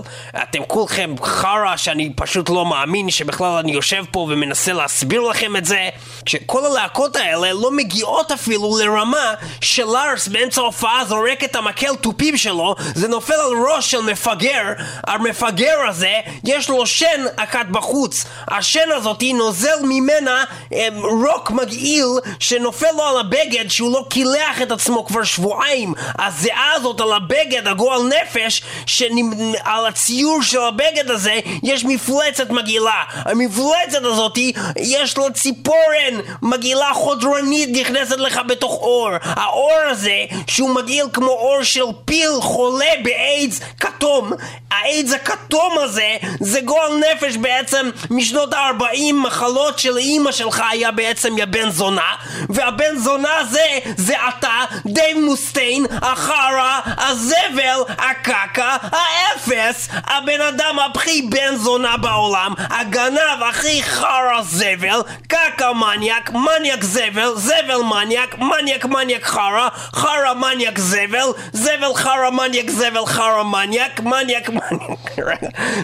אתם 0.43 0.59
כולכם 0.67 1.15
חרא 1.23 1.77
שאני 1.77 2.13
פשוט 2.15 2.49
לא 2.49 2.65
מאמין 2.65 3.09
שבכלל 3.09 3.57
אני 3.57 3.71
יושב 3.71 4.03
פה 4.11 4.19
ומנסה 4.19 4.73
להסביר 4.73 5.21
לכם 5.21 5.55
את 5.55 5.65
זה. 5.65 5.89
שכל 6.25 6.65
הלהקות 6.65 7.15
האלה 7.15 7.53
לא 7.53 7.71
מגיעות 7.71 8.31
אפילו 8.31 8.77
לרמה 8.77 9.33
שלארס 9.61 10.27
באמצע 10.27 10.61
ההופעה 10.61 11.05
זורק 11.05 11.43
את 11.43 11.55
המקל 11.55 11.95
תופים 11.95 12.37
שלו 12.37 12.75
זה 12.95 13.07
נופל 13.07 13.33
על 13.33 13.53
ראש 13.67 13.91
של 13.91 14.01
מפגר. 14.01 14.73
המפגר 15.07 15.77
הזה 15.89 16.19
יש 16.43 16.69
לו 16.69 16.87
שן 16.87 17.25
אחת 17.35 17.65
בחוץ 17.71 18.24
השן 18.47 18.91
הזאתי 18.95 19.33
נוזל 19.33 19.79
ממנה 19.83 20.43
אה, 20.73 20.87
רוק 21.01 21.51
מגעיל 21.51 22.05
שנופל 22.39 22.91
לו 22.97 23.03
על 23.03 23.19
הבגד 23.19 23.65
שהוא 23.69 23.93
לא 23.93 24.05
קילח 24.09 24.61
את 24.61 24.71
עצמו 24.71 25.05
כבר 25.05 25.23
שבועיים. 25.23 25.93
הזיעה 26.19 26.71
הזאת 26.75 27.01
על 27.01 27.13
הבגד 27.13 27.67
הגועל 27.67 28.01
נפש 28.01 28.61
שעל 28.85 29.85
הציור 29.87 30.41
של 30.41 30.61
הבגד 30.61 31.11
הזה 31.11 31.39
יש 31.63 31.85
מפלצת 31.85 32.49
מגעילה. 32.49 33.03
המפלצת 33.13 34.03
הזאתי 34.03 34.53
יש 34.79 35.17
לה 35.17 35.31
ציפורן 35.33 36.19
מגעילה 36.41 36.93
חודרנית 36.93 37.69
נכנסת 37.71 38.17
לך 38.17 38.39
בתוך 38.47 38.71
אור. 38.71 39.09
האור 39.21 39.79
הזה 39.89 40.25
שהוא 40.47 40.69
מגעיל 40.69 41.05
כמו 41.13 41.31
אור 41.31 41.63
של 41.63 41.85
פיל 42.05 42.31
חולה 42.41 42.91
באיידס 43.03 43.34
כתום. 43.79 44.31
האיידס 44.71 45.13
הכתום 45.13 45.77
הזה 45.83 46.15
זה 46.39 46.61
גועל 46.61 46.91
נפש 46.97 47.37
בעצם 47.37 47.89
משנות 48.09 48.53
ה-40 48.53 49.13
מחלות 49.13 49.79
של 49.79 49.97
אימא 49.97 50.31
שלך 50.31 50.63
היה 50.71 50.91
בעצם 50.91 51.37
יא 51.37 51.45
בן 51.45 51.69
זונה 51.69 52.15
והבן 52.49 52.97
זונה 52.97 53.37
הזה 53.39 53.79
זה 53.97 54.13
אתה 54.29 54.63
דייב 54.85 55.17
מוסטיין 55.17 55.85
החרא 56.01 56.79
הזבל 56.97 57.79
הקקה 57.87 58.77
האפס 58.81 59.87
הבן 59.91 60.41
אדם 60.41 60.79
הכי 60.95 61.21
בן 61.21 61.55
זונה 61.55 61.97
בעולם 61.97 62.53
הגנב 62.57 63.43
הכי 63.49 63.83
חרא 63.83 64.41
זבל 64.43 65.01
קקה 65.27 65.73
מניאק 65.73 66.31
מניאק 66.31 66.83
זבל 66.83 67.31
זבל 67.35 67.81
מניאק 67.81 68.35
מניאק 68.37 68.85
מניאק 68.85 69.23
חרא 69.23 69.67
חרא 69.93 70.33
מניאק 70.33 70.79
זבל 70.79 71.27
זבל 71.53 71.95
חרא 71.95 72.29
מניאק 72.29 72.69
זבל 72.69 73.05
חרא 73.05 73.34
מניאק 73.43 73.99
מניאק 73.99 74.49
מניאק 74.49 75.11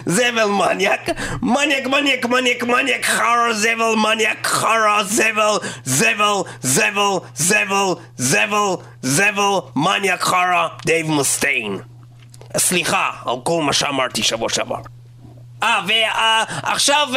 זבל 0.06 0.44
מניאק 0.44 1.08
מניאק 1.42 1.86
מניאק 1.86 2.26
מניאק 2.26 2.62
מניאק 2.62 3.04
חרא 3.04 3.52
זבל 3.52 3.94
מניאק 4.02 4.46
חרא 4.46 5.02
זבל 5.02 5.58
זבל 5.84 6.34
זבל 6.62 7.18
זבל 7.34 7.94
זבל 8.16 8.76
זבל 9.02 9.60
מניאק 9.76 10.20
חרא 10.20 10.68
דייב 10.86 11.06
מוסטיין 11.10 11.78
סליחה 12.56 13.10
על 13.26 13.36
כל 13.42 13.62
מה 13.62 13.72
שאמרתי 13.72 14.22
שבוע 14.22 14.48
שעבר 14.48 15.01
אה, 15.62 15.80
ועכשיו, 16.62 17.08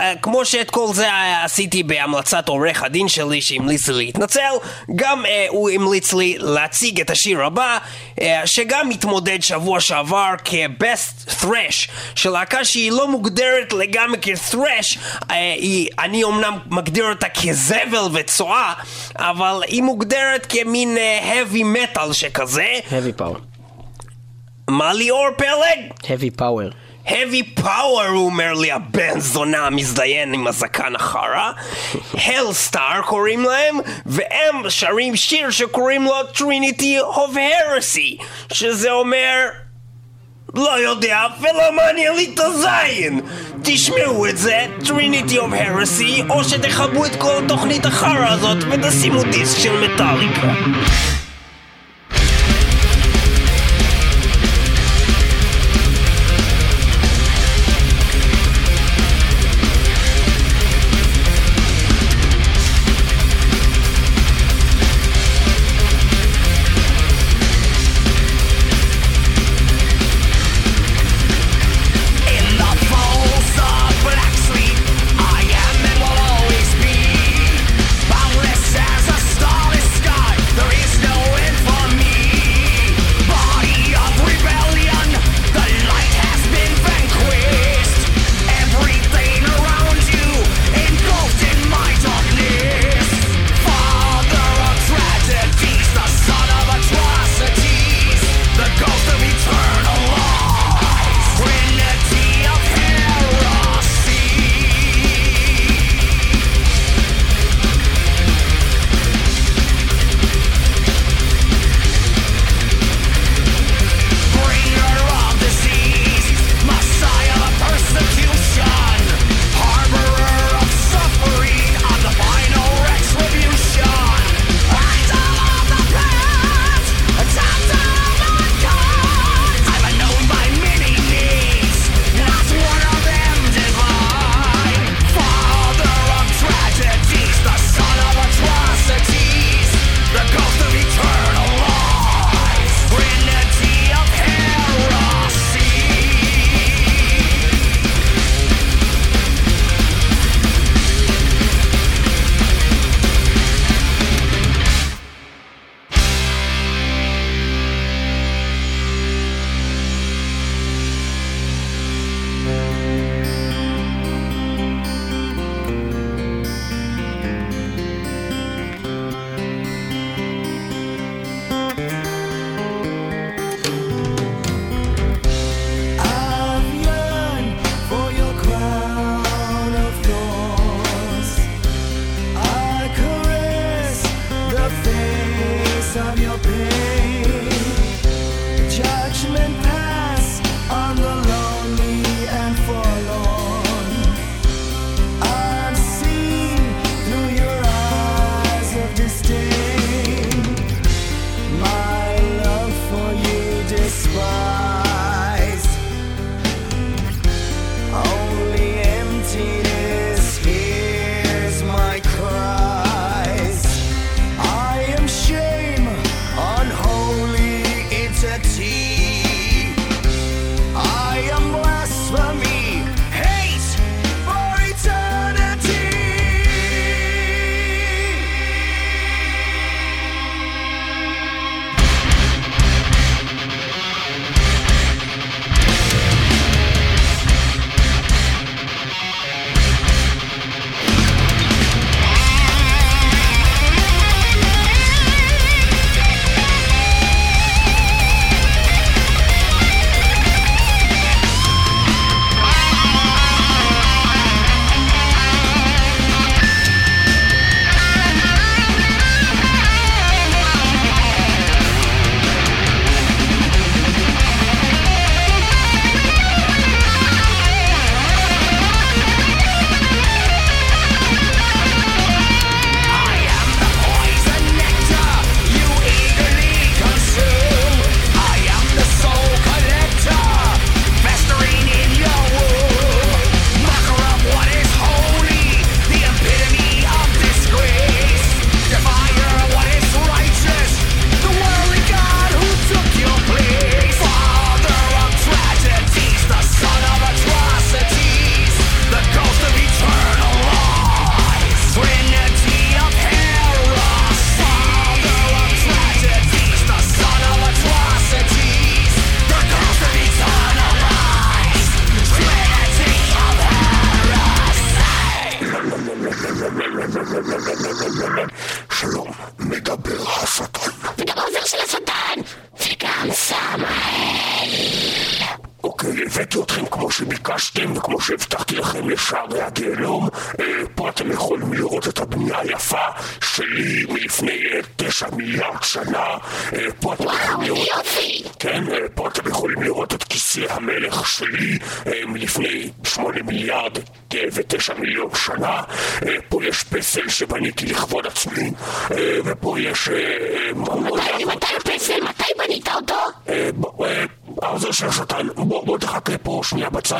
אה, 0.00 0.14
כמו 0.22 0.44
שאת 0.44 0.70
כל 0.70 0.86
זה 0.92 1.08
אה, 1.08 1.44
עשיתי 1.44 1.82
בהמלצת 1.82 2.48
עורך 2.48 2.82
הדין 2.82 3.08
שלי 3.08 3.42
שהמליץ 3.42 3.88
לי 3.88 3.94
להתנצל, 3.94 4.52
גם 4.96 5.26
אה, 5.26 5.46
הוא 5.48 5.70
המליץ 5.70 6.12
לי 6.12 6.36
להציג 6.38 7.00
את 7.00 7.10
השיר 7.10 7.44
הבא, 7.44 7.78
אה, 8.20 8.42
שגם 8.46 8.88
מתמודד 8.88 9.42
שבוע 9.42 9.80
שעבר 9.80 10.34
כ-Best 10.44 11.30
Thrash, 11.42 11.90
של 12.14 12.30
להקה 12.30 12.64
שהיא 12.64 12.92
לא 12.92 13.08
מוגדרת 13.10 13.72
לגמרי 13.72 14.18
כ-Thrash, 14.22 14.98
אה, 15.30 15.36
אני 15.98 16.24
אמנם 16.24 16.58
מגדיר 16.66 17.08
אותה 17.10 17.26
כזבל 17.28 18.08
וצואה, 18.12 18.72
אבל 19.16 19.60
היא 19.66 19.82
מוגדרת 19.82 20.46
כמין 20.48 20.98
אה, 20.98 21.42
heavy 21.42 21.62
metal 21.76 22.12
שכזה. 22.12 22.78
heavy 22.88 23.20
power. 23.20 23.38
מה 24.68 24.92
ליאור 24.92 25.26
פלג? 25.36 25.92
heavy 26.02 26.40
power. 26.40 26.89
Heavy 27.06 27.60
power 27.60 28.08
הוא 28.08 28.26
אומר 28.26 28.52
לי 28.52 28.72
הבן 28.72 29.20
זונה 29.20 29.66
המזדיין 29.66 30.34
עם 30.34 30.46
הזקן 30.46 30.96
החרא. 30.96 31.50
הלסטאר 32.14 33.00
קוראים 33.06 33.44
להם 33.44 33.78
והם 34.06 34.70
שרים 34.70 35.16
שיר 35.16 35.50
שקוראים 35.50 36.04
לו 36.04 36.20
Trinity 36.34 37.16
of 37.16 37.36
Heresy 37.36 38.24
שזה 38.52 38.90
אומר 38.90 39.48
לא 40.54 40.80
יודע 40.80 41.26
ולא 41.40 41.72
מעניין 41.76 42.16
לי 42.16 42.30
את 42.34 42.40
הזין. 42.40 43.20
תשמעו 43.62 44.26
את 44.26 44.38
זה 44.38 44.66
Trinity 44.82 45.34
of 45.34 45.52
Heresy 45.52 46.30
או 46.30 46.44
שתכבו 46.44 47.06
את 47.06 47.16
כל 47.16 47.44
התוכנית 47.44 47.86
החרא 47.86 48.28
הזאת 48.28 48.58
ותשימו 48.70 49.22
דיסק 49.22 49.58
של 49.58 49.72
מטאליקה 49.72 50.52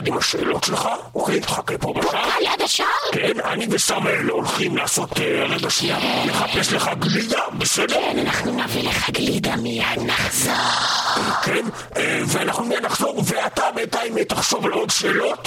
לבד 0.01 0.09
עם 0.09 0.19
השאלות 0.19 0.65
שלך, 0.65 0.89
אוקיי? 1.15 1.41
תחכה 1.41 1.79
פה 1.79 1.93
בשער. 1.93 2.25
על 2.37 2.43
יד 2.43 2.63
השער? 2.65 2.87
כן, 3.13 3.41
אני 3.45 3.67
וסמל 3.71 4.23
לא 4.23 4.35
הולכים 4.35 4.77
לעשות 4.77 5.21
אה, 5.21 5.45
רגע 5.49 5.71
שנייה, 5.71 5.99
נחפש 6.27 6.73
לך 6.73 6.91
גלידה, 6.99 7.41
בסדר? 7.59 7.95
כן, 7.95 8.19
אנחנו 8.19 8.53
נביא 8.53 8.89
לך 8.89 9.11
גלידה 9.11 9.57
מיד 9.57 9.85
נחזור. 10.07 10.55
כן, 11.43 11.65
אה, 11.97 12.21
ואנחנו 12.27 12.65
מיד 12.65 12.85
נחזור, 12.85 13.23
ואתה 13.25 13.63
בינתיים 13.75 14.25
תחשוב 14.25 14.67
על 14.67 14.73
עוד 14.73 14.91
שאלות, 14.91 15.40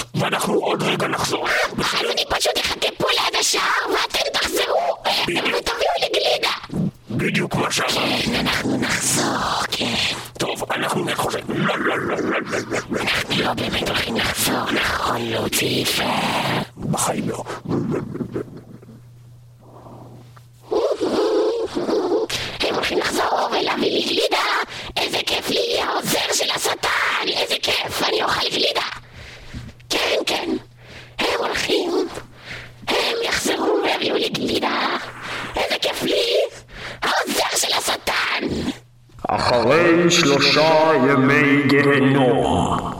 känslor 40.10 40.42
you 40.42 41.08
ju 41.08 41.18
mig 41.18 41.62
grå. 41.68 42.93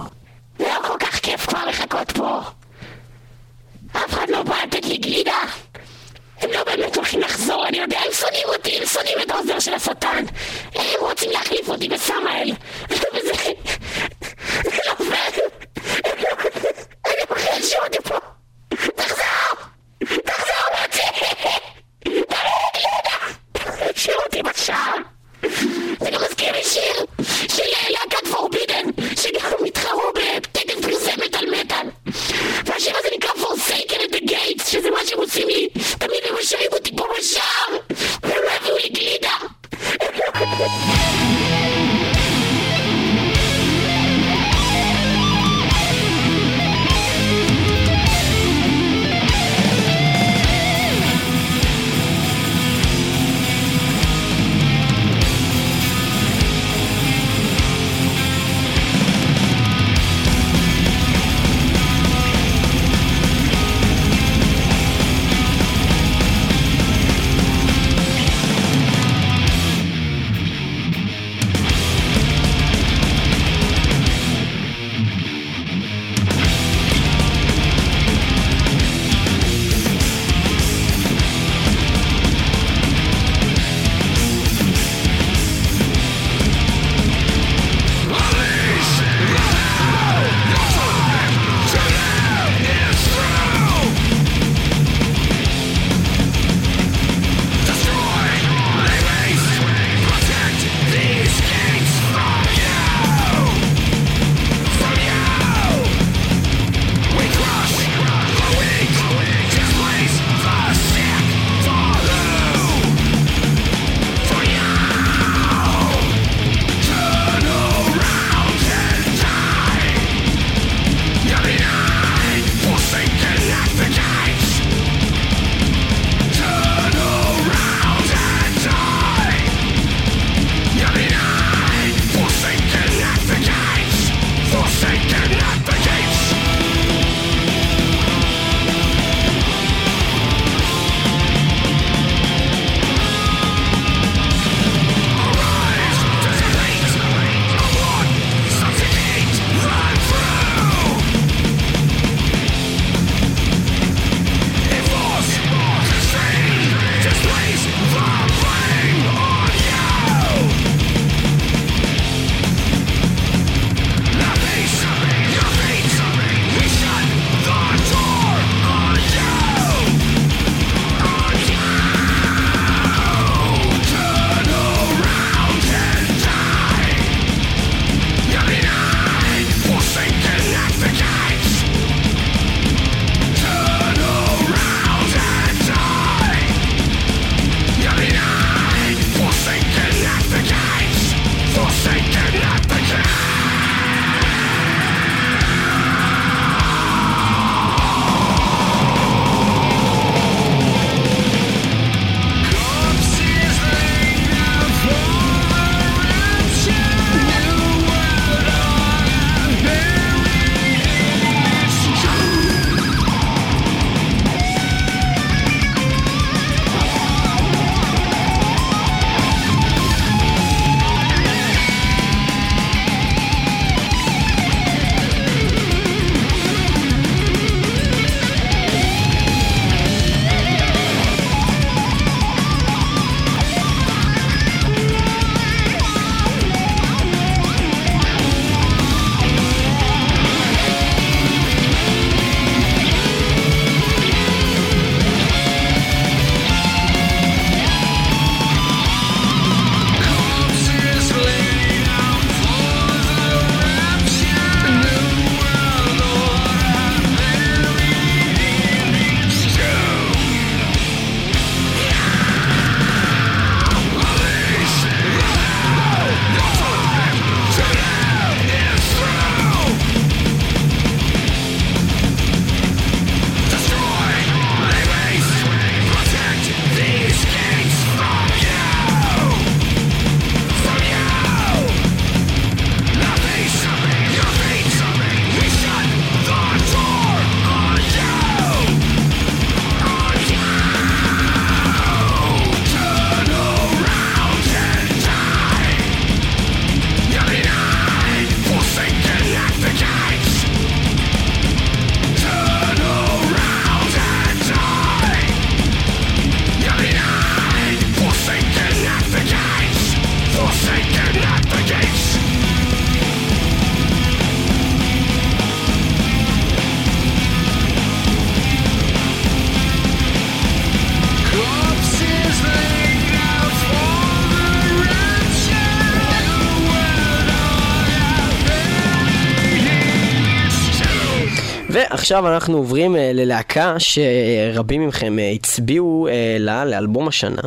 עכשיו 332.14 332.34
אנחנו 332.34 332.56
עוברים 332.56 332.96
אה, 332.96 333.12
ללהקה 333.12 333.74
שרבים 333.78 334.88
מכם 334.88 335.18
אה, 335.18 335.30
הצביעו 335.30 336.08
אה, 336.08 336.36
לה 336.38 336.64
לאלבום 336.64 337.08
השנה. 337.08 337.42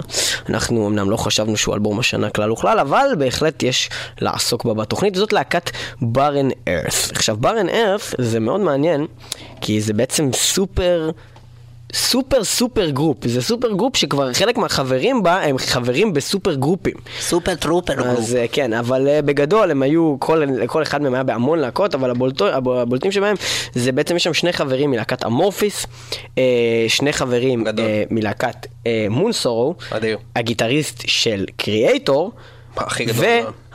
אנחנו 0.50 0.88
אמנם 0.88 1.10
לא 1.10 1.18
חשבנו 1.18 1.58
שהוא 1.58 1.76
אלבום 1.76 2.00
השנה 2.00 2.30
כלל 2.30 2.52
וכלל, 2.52 2.80
אבל 2.80 3.08
בהחלט 3.18 3.64
יש 3.64 3.90
לעסוק 4.22 4.66
בה 4.66 4.74
בתוכנית, 4.74 5.18
וזאת 5.18 5.34
להקת 5.34 5.70
Barren 6.02 6.48
Earth. 6.68 6.94
עכשיו, 7.12 7.38
Barren 7.38 7.70
Earth 7.70 8.02
זה 8.18 8.40
מאוד 8.40 8.62
מעניין, 8.62 9.06
כי 9.62 9.82
זה 9.82 9.94
בעצם 9.94 10.30
super... 10.34 11.12
super 11.94 12.44
super 12.44 12.90
group, 12.90 13.18
זה 13.28 13.42
super 13.42 13.72
group 13.72 13.98
שכבר 13.98 14.34
חלק 14.34 14.58
מהחברים 14.58 15.24
בה 15.24 15.42
הם 15.42 15.58
חברים 15.58 16.14
בסופר 16.14 16.54
גרופים. 16.54 16.94
super 17.20 17.56
trouper 17.56 17.94
group. 17.94 18.08
אז 18.18 18.36
אה, 18.36 18.46
כן, 18.52 18.74
אבל 18.74 19.08
אה, 19.08 19.22
בגדול 19.22 19.72
הם 19.72 19.82
היו, 19.82 20.16
כל, 20.20 20.44
כל 20.66 20.84
אחד 20.84 21.02
מהם 21.02 21.14
היה 21.14 21.24
בהמון 21.24 21.60
להקות, 21.60 21.96
אבל 21.96 22.10
הבולטו, 22.12 22.48
הב- 22.48 22.70
הבולטים 22.70 23.12
שבהם 23.12 23.36
זה 23.74 23.92
בעצם 23.92 24.16
יש 24.16 24.24
שם 24.24 24.34
שני 24.34 24.54
חברים 24.54 24.92
מלהקת 24.92 25.26
Amorphis, 25.26 25.86
אה, 26.38 26.44
שני 26.88 27.14
חברים 27.14 27.64
גדול. 27.64 27.86
מלהקת 28.12 28.68
Moonsorrow. 29.10 29.76
הגיטריסט 30.36 31.04
של 31.08 31.46
Kreator. 31.58 32.32
הכי 32.78 33.06
גדול. 33.06 33.26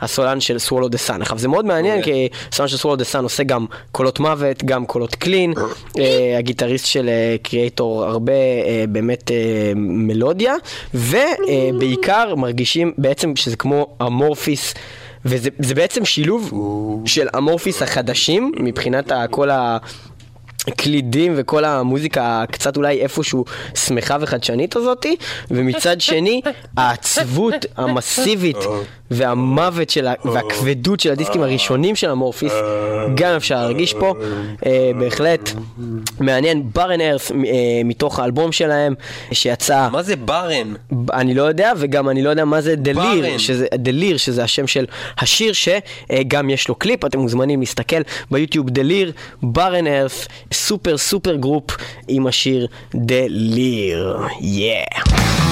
והסולן 0.01 0.39
של 0.39 0.59
Swallow 0.59 0.87
the 0.89 0.97
Sun. 0.97 1.21
עכשיו 1.21 1.39
זה 1.39 1.47
מאוד 1.47 1.65
מעניין 1.65 2.01
כי 2.01 2.29
הסולן 2.51 2.67
של 2.67 2.77
Swallow 2.77 2.95
the 2.95 3.03
Sun 3.03 3.23
עושה 3.23 3.43
גם 3.43 3.65
קולות 3.91 4.19
מוות, 4.19 4.63
גם 4.63 4.85
קולות 4.85 5.15
clean. 5.15 5.53
אה, 5.99 6.35
הגיטריסט 6.37 6.85
של 6.85 7.09
Kreator 7.43 8.03
הרבה 8.03 8.33
אה, 8.33 8.85
באמת 8.89 9.31
אה, 9.31 9.71
מלודיה, 9.75 10.53
ובעיקר 10.93 12.35
מרגישים 12.35 12.93
בעצם 12.97 13.35
שזה 13.35 13.55
כמו 13.55 13.87
Amorphis. 14.01 14.73
וזה 15.25 15.49
זה 15.59 15.75
בעצם 15.75 16.05
שילוב 16.05 16.53
של 17.05 17.27
אמורפיס 17.37 17.81
החדשים 17.81 18.51
מבחינת 18.59 19.11
כל 19.29 19.49
ה... 19.49 19.77
קלידים 20.69 21.33
וכל 21.35 21.65
המוזיקה 21.65 22.43
קצת 22.51 22.77
אולי 22.77 23.01
איפשהו 23.01 23.45
שמחה 23.75 24.17
וחדשנית 24.21 24.75
הזאתי 24.75 25.15
ומצד 25.51 26.01
שני 26.11 26.41
העצבות 26.77 27.65
המסיבית 27.77 28.57
והמוות 29.11 29.89
של 29.89 30.07
ה... 30.07 30.13
והכבדות 30.25 30.99
של 30.99 31.11
הדיסקים 31.11 31.41
הראשונים 31.41 31.95
של 31.95 32.09
המורפיס 32.09 32.53
גם 33.15 33.35
אפשר 33.35 33.55
להרגיש 33.55 33.93
פה. 33.93 34.13
אה, 34.65 34.91
בהחלט 34.99 35.49
מעניין 36.19 36.63
ברן 36.73 37.01
ארס 37.01 37.31
אה, 37.31 37.37
מתוך 37.85 38.19
האלבום 38.19 38.51
שלהם 38.51 38.93
שיצא 39.31 39.89
מה 39.91 40.03
זה 40.03 40.15
ברן? 40.15 40.73
אני 41.13 41.33
לא 41.33 41.43
יודע, 41.43 41.73
וגם 41.77 42.09
אני 42.09 42.23
לא 42.23 42.29
יודע 42.29 42.45
מה 42.45 42.61
זה 42.61 42.75
The 42.75 42.98
Leer. 42.98 43.37
שזה, 43.37 43.67
The 43.75 43.91
Leer, 43.91 44.17
שזה 44.17 44.43
השם 44.43 44.67
של 44.67 44.85
השיר 45.17 45.53
שגם 45.53 46.49
יש 46.49 46.67
לו 46.67 46.75
קליפ, 46.75 47.05
אתם 47.05 47.19
מוזמנים 47.19 47.59
להסתכל 47.59 48.01
ביוטיוב 48.31 48.69
The 48.69 48.85
Leer, 48.85 49.11
Barren 49.41 49.87
Earth, 49.87 50.27
super 50.53 50.97
super 50.97 51.35
group 51.35 51.71
עם 52.07 52.27
השיר 52.27 52.67
The 52.95 53.41
Leer, 53.41 54.17
yeah. 54.41 55.03
Burn 55.05 55.42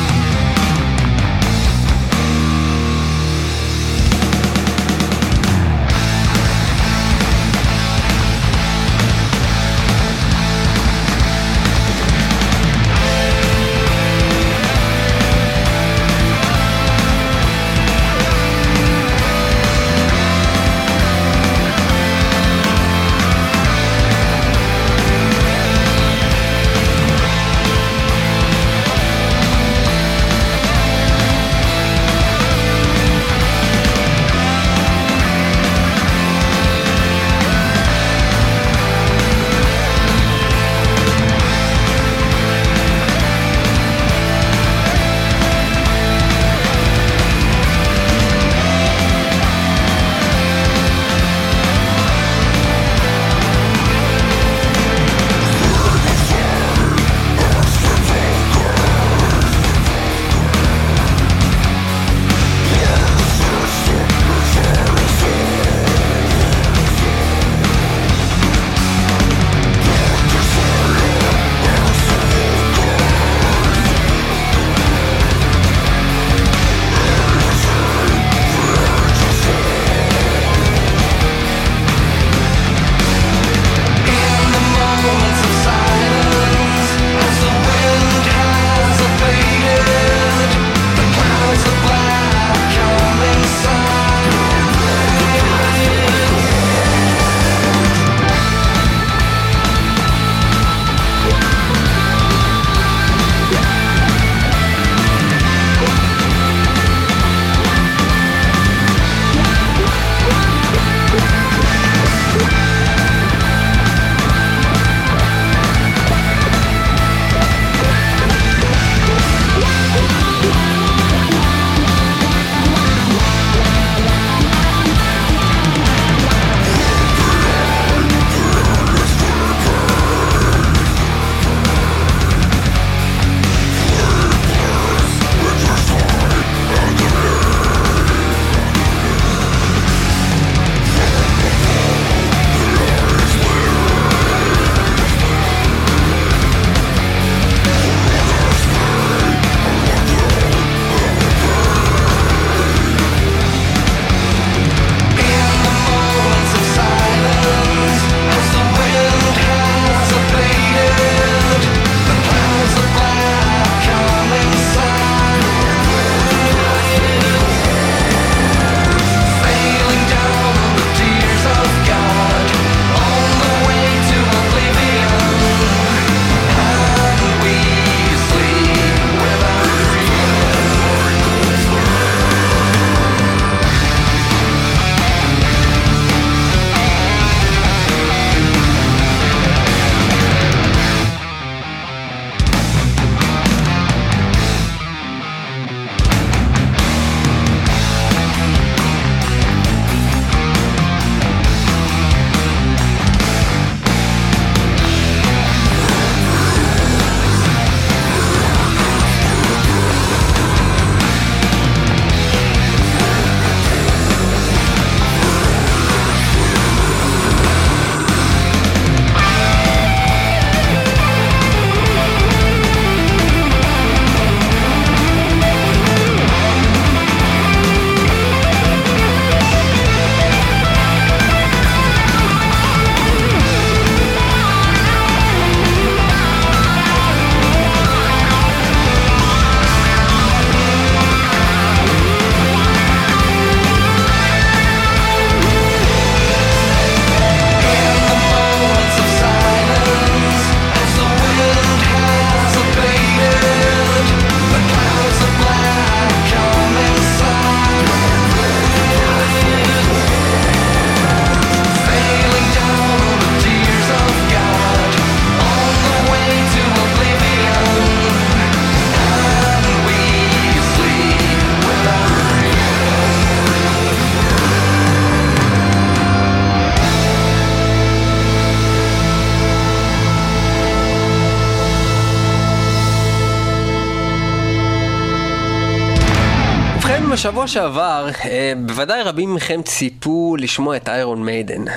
בשבוע 287.22 287.48
שעבר, 287.48 288.08
אה, 288.26 288.54
בוודאי 288.66 289.04
רבים 289.04 289.34
מכם 289.34 289.62
ציפו 289.62 290.36
לשמוע 290.40 290.76
את 290.76 290.90
איירון 290.90 291.26
מיידן. 291.26 291.68
אה, 291.68 291.74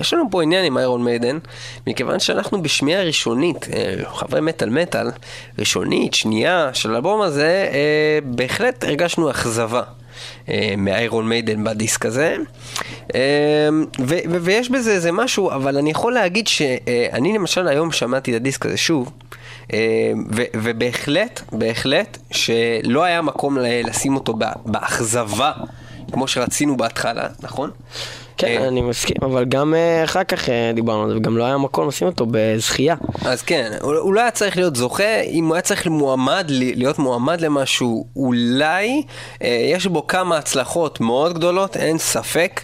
יש 0.00 0.14
לנו 0.14 0.24
פה 0.30 0.42
עניין 0.42 0.64
עם 0.64 0.78
איירון 0.78 1.04
מיידן, 1.04 1.38
מכיוון 1.86 2.20
שאנחנו 2.20 2.62
בשמיעה 2.62 3.02
ראשונית, 3.02 3.68
אה, 3.72 3.94
חברי 4.14 4.40
מטאל 4.40 4.70
מטאל, 4.70 5.06
ראשונית, 5.58 6.14
שנייה, 6.14 6.70
של 6.72 6.94
האלבום 6.94 7.20
הזה, 7.20 7.68
אה, 7.72 8.18
בהחלט 8.24 8.84
הרגשנו 8.84 9.30
אכזבה. 9.30 9.82
מאיירון 10.78 11.28
מיידן 11.28 11.64
בדיסק 11.64 12.06
הזה. 12.06 12.36
אה, 13.14 13.20
ו- 14.00 14.40
ויש 14.42 14.70
בזה 14.70 14.92
איזה 14.92 15.12
משהו, 15.12 15.50
אבל 15.50 15.76
אני 15.78 15.90
יכול 15.90 16.12
להגיד 16.12 16.46
שאני 16.46 17.32
למשל 17.32 17.68
היום 17.68 17.92
שמעתי 17.92 18.30
את 18.30 18.36
הדיסק 18.36 18.66
הזה 18.66 18.76
שוב, 18.76 19.12
אה, 19.72 19.78
ו- 20.36 20.42
ובהחלט, 20.54 21.40
בהחלט, 21.52 22.18
שלא 22.30 23.04
היה 23.04 23.22
מקום 23.22 23.58
לשים 23.60 24.14
אותו 24.14 24.34
באכזבה, 24.66 25.52
כמו 26.12 26.28
שרצינו 26.28 26.76
בהתחלה, 26.76 27.28
נכון? 27.42 27.70
כן, 28.46 28.62
אה, 28.62 28.68
אני 28.68 28.80
מסכים, 28.80 29.16
אבל 29.22 29.44
גם 29.44 29.74
אה, 29.74 30.04
אחר 30.04 30.24
כך 30.24 30.48
אה, 30.48 30.72
דיברנו 30.74 31.02
על 31.02 31.10
זה, 31.10 31.16
וגם 31.16 31.36
לא 31.36 31.44
היה 31.44 31.58
מקום 31.58 31.88
לשים 31.88 32.06
אותו 32.06 32.26
בזכייה. 32.30 32.94
אז 33.24 33.42
כן, 33.42 33.72
הוא 33.80 34.14
לא 34.14 34.20
היה 34.20 34.30
צריך 34.30 34.56
להיות 34.56 34.76
זוכה, 34.76 35.20
אם 35.20 35.46
הוא 35.46 35.54
היה 35.54 35.62
צריך 35.62 35.86
מועמד, 35.86 36.44
להיות 36.48 36.98
מועמד 36.98 37.40
למשהו, 37.40 38.06
אולי 38.16 39.02
יש 39.40 39.86
בו 39.86 40.06
כמה 40.06 40.38
הצלחות 40.38 41.00
מאוד 41.00 41.34
גדולות, 41.34 41.76
אין 41.76 41.98
ספק. 41.98 42.60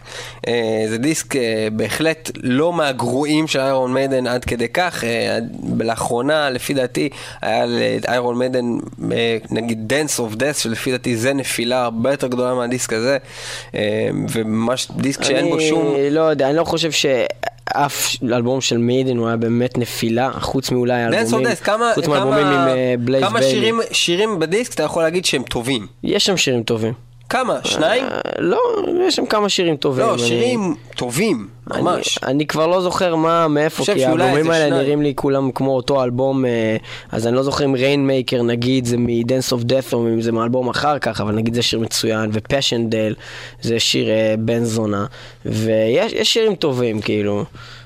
זה 0.89 0.99
דיסק 0.99 1.35
בהחלט 1.73 2.31
לא 2.37 2.73
מהגרועים 2.73 3.47
של 3.47 3.61
איירון 3.61 3.95
מיידן 3.95 4.27
עד 4.27 4.45
כדי 4.45 4.69
כך. 4.69 5.05
לאחרונה, 5.81 6.51
לפי 6.51 6.75
דעתי, 6.75 7.09
היה 7.43 7.65
לאיירון 7.67 8.39
מיידן, 8.39 8.65
נגיד 9.51 9.93
Dance 9.93 10.21
of 10.21 10.37
Death, 10.37 10.59
שלפי 10.59 10.91
דעתי 10.91 11.17
זה 11.17 11.33
נפילה 11.33 11.85
הרבה 11.85 12.11
יותר 12.11 12.27
גדולה 12.27 12.55
מהדיסק 12.55 12.93
הזה, 12.93 13.19
וממש 14.33 14.89
דיסק 14.97 15.23
שאין 15.23 15.51
בו 15.51 15.61
שום... 15.69 15.95
אני 15.95 16.11
לא 16.11 16.21
יודע, 16.21 16.49
אני 16.49 16.57
לא 16.57 16.65
חושב 16.65 16.91
שאף 16.93 18.17
אלבום 18.23 18.61
של 18.61 18.79
מיידן 18.79 19.17
הוא 19.17 19.29
היה 19.29 19.37
באמת 19.37 19.79
נפילה, 19.79 20.31
חוץ 20.41 20.71
מאולי 20.71 21.07
אלבומים, 21.07 21.55
כמה, 21.55 21.93
חוץ 21.95 22.05
כמה, 22.05 22.15
מאלבומים 22.15 22.47
עם 22.47 22.69
אה, 22.69 22.95
בלייז 22.99 23.25
כמה 23.25 23.41
ביילי. 23.41 23.55
שירים, 23.55 23.81
שירים 23.93 24.39
בדיסק 24.39 24.75
אתה 24.75 24.83
יכול 24.83 25.03
להגיד 25.03 25.25
שהם 25.25 25.43
טובים? 25.43 25.87
יש 26.03 26.27
שם 26.27 26.37
שירים 26.37 26.63
טובים. 26.63 27.08
כמה? 27.29 27.59
שניים? 27.65 28.05
אה, 28.05 28.21
לא, 28.39 28.59
יש 29.07 29.17
שם 29.17 29.27
כמה 29.27 29.49
שירים 29.49 29.77
טובים. 29.77 30.07
לא, 30.07 30.19
שירים 30.19 30.75
טובים, 30.97 31.49
ממש. 31.67 32.19
אני 32.23 32.47
כבר 32.47 32.67
לא 32.67 32.81
זוכר 32.81 33.17
מה, 33.17 33.49
מאיפה, 33.49 33.85
כי 33.85 34.05
האלבומים 34.05 34.51
האלה 34.51 34.67
שניים. 34.67 34.73
נראים 34.73 35.03
לי 35.03 35.13
כולם 35.17 35.51
כמו 35.53 35.77
אותו 35.77 36.05
אלבום, 36.05 36.45
אה, 36.45 36.77
אז 37.13 37.27
אני 37.27 37.37
לא 37.37 37.43
זוכר 37.43 37.65
אם 37.65 37.75
Rainmaker 37.75 38.43
נגיד 38.43 38.85
זה 38.85 38.97
מ-Dance 38.97 39.53
of 39.53 39.65
Death 39.65 39.93
או 39.93 40.09
אם 40.09 40.21
זה 40.21 40.33
מאלבום 40.33 40.69
אחר 40.69 40.99
כך, 40.99 41.21
אבל 41.21 41.35
נגיד 41.35 41.55
זה 41.55 41.63
שיר 41.63 41.81
מצוין, 41.81 42.31
ו 42.33 42.40
Paschendale 42.40 43.15
זה 43.63 43.81
שיר 43.81 44.11
אה, 44.11 44.35
בן 44.39 44.65
זונה, 44.65 45.07
ויש 45.47 46.13
יש 46.13 46.33
שירים 46.33 46.55
טובים 46.55 47.01
כאילו. 47.01 47.45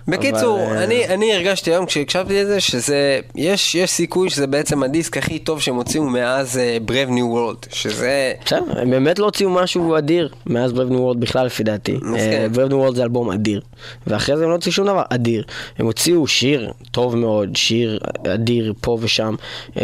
בקיצור, 0.08 0.64
אבל, 0.66 0.76
אה, 0.76 0.84
אני, 0.84 1.08
אני 1.08 1.34
הרגשתי 1.34 1.70
היום 1.70 1.86
כשהקשבתי 1.86 2.42
לזה 2.42 2.60
שזה, 2.60 3.20
יש, 3.34 3.74
יש 3.74 3.90
סיכוי 3.90 4.30
שזה 4.30 4.46
בעצם 4.46 4.82
הדיסק 4.82 5.16
הכי 5.16 5.38
טוב 5.38 5.60
שהם 5.60 5.74
הוציאו 5.74 6.04
מאז 6.04 6.60
אה, 6.60 6.90
Brave 6.90 7.10
New 7.10 7.34
World, 7.34 7.66
שזה... 7.70 8.32
בסדר, 8.44 8.80
הם 8.80 8.90
באמת 8.90 9.18
לא 9.18 9.24
הוציאו 9.24 9.50
משהו 9.50 9.98
אדיר 9.98 10.28
מאז 10.46 10.72
Brave 10.72 10.88
New 10.88 10.98
World 10.98 11.20
בכלל 11.20 11.46
לפי 11.46 11.62
דעתי. 11.62 11.92
מסכים. 11.92 12.52
Brave 12.52 12.68
New 12.68 12.78
World 12.78 12.96
זה 12.96 13.02
אלבום 13.02 13.30
אדיר. 13.30 13.60
ואחרי 14.06 14.36
זה 14.36 14.42
הם 14.44 14.50
לא 14.50 14.54
הוציאו 14.54 14.72
שום 14.72 14.86
דבר 14.86 15.02
אדיר. 15.10 15.44
הם 15.78 15.86
הוציאו 15.86 16.26
שיר 16.26 16.72
טוב 16.90 17.16
מאוד, 17.16 17.56
שיר 17.56 17.98
אדיר 18.34 18.72
פה 18.80 18.98
ושם, 19.00 19.34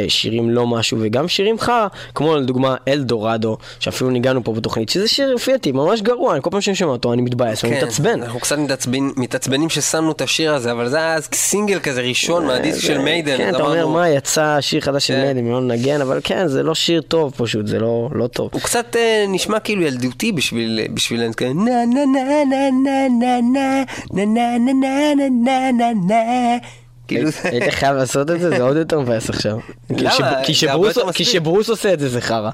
שירים 0.09 0.51
לא 0.51 0.67
משהו, 0.67 0.99
וגם 1.01 1.29
שירים 1.29 1.59
חרא, 1.59 1.87
כמו 2.15 2.37
לדוגמה 2.37 2.77
אלדורדו, 2.89 3.57
שאפילו 3.81 4.11
ניגענו 4.11 4.45
פה 4.45 4.53
בתוכנית, 4.53 4.89
שזה 4.89 5.09
שיר 5.09 5.35
לפי 5.35 5.53
דעתי 5.53 5.73
ממש 5.73 6.03
גרוע, 6.03 6.35
אני 6.35 6.43
כל 6.43 6.51
פעם 6.51 6.61
שאני 6.61 6.75
שומע 6.77 6.93
אותו 6.93 7.13
אני 7.13 7.23
מתבאס, 7.23 7.65
אני 7.65 7.77
מתעצבן. 7.77 8.15
כן, 8.15 8.23
אנחנו 8.23 8.41
קצת 8.41 8.57
מתעצבנים 9.17 9.69
ששמנו 9.69 10.08
את 10.13 10.21
השיר 10.21 10.55
הזה, 10.55 10.73
אבל 10.73 10.89
זה 10.89 10.97
היה 10.97 11.15
אז 11.15 11.29
סינגל 11.35 11.81
כזה 11.81 12.01
ראשון 12.01 12.47
מהדיסק 12.47 12.81
של 12.81 12.99
מיידן. 12.99 13.37
כן, 13.37 13.55
אתה 13.55 13.63
אומר, 13.63 13.87
מה, 13.87 14.09
יצא 14.09 14.57
שיר 14.61 14.81
חדש 14.81 15.07
של 15.07 15.15
כן. 15.15 15.21
מיידן, 15.23 15.45
לא 15.51 15.61
נגן, 15.61 16.01
אבל 16.01 16.21
כן, 16.25 16.49
זה 16.49 16.63
לא 16.63 16.75
שיר 16.75 17.01
טוב 17.01 17.33
פשוט, 17.37 17.67
זה 17.67 17.79
לא 17.79 18.09
לא 18.13 18.27
טוב. 18.27 18.51
הוא 18.53 18.61
קצת 18.61 18.97
אה, 18.97 19.25
נשמע 19.29 19.61
כאילו 19.61 19.83
ילדותי 19.83 20.33
בשביל, 20.33 20.81
בשבילנו, 20.95 21.33
כזה 21.37 21.49
נה 21.55 21.65
נה 21.87 22.05
נה 22.05 22.45
נה 22.45 22.71
נה 22.85 23.09
נה 23.21 23.81
נה 24.15 24.25
נה 24.25 24.59
נה 24.59 24.59
נה 24.59 25.15
נה 25.15 25.73
נה 25.73 25.73
נה 25.73 25.93
נה 26.09 26.57
כאילו 27.09 27.31
זה- 27.31 27.49
היית 27.49 27.73
חייב 27.75 27.97
לעשות 27.97 28.31
את 28.31 28.41
זה, 28.41 28.49
זה 28.51 28.63
עוד 28.63 28.77
יותר 28.77 29.01
מבאס 29.01 29.31
עכשיו. 29.31 29.59
כי 29.89 30.05
למה? 30.05 30.43
כי. 31.13 31.25
שברוס 31.25 31.69
עושה 31.69 31.93
את 31.93 32.01
זה, 32.01 32.09
זה 32.09 32.21
חרא. 32.21 32.51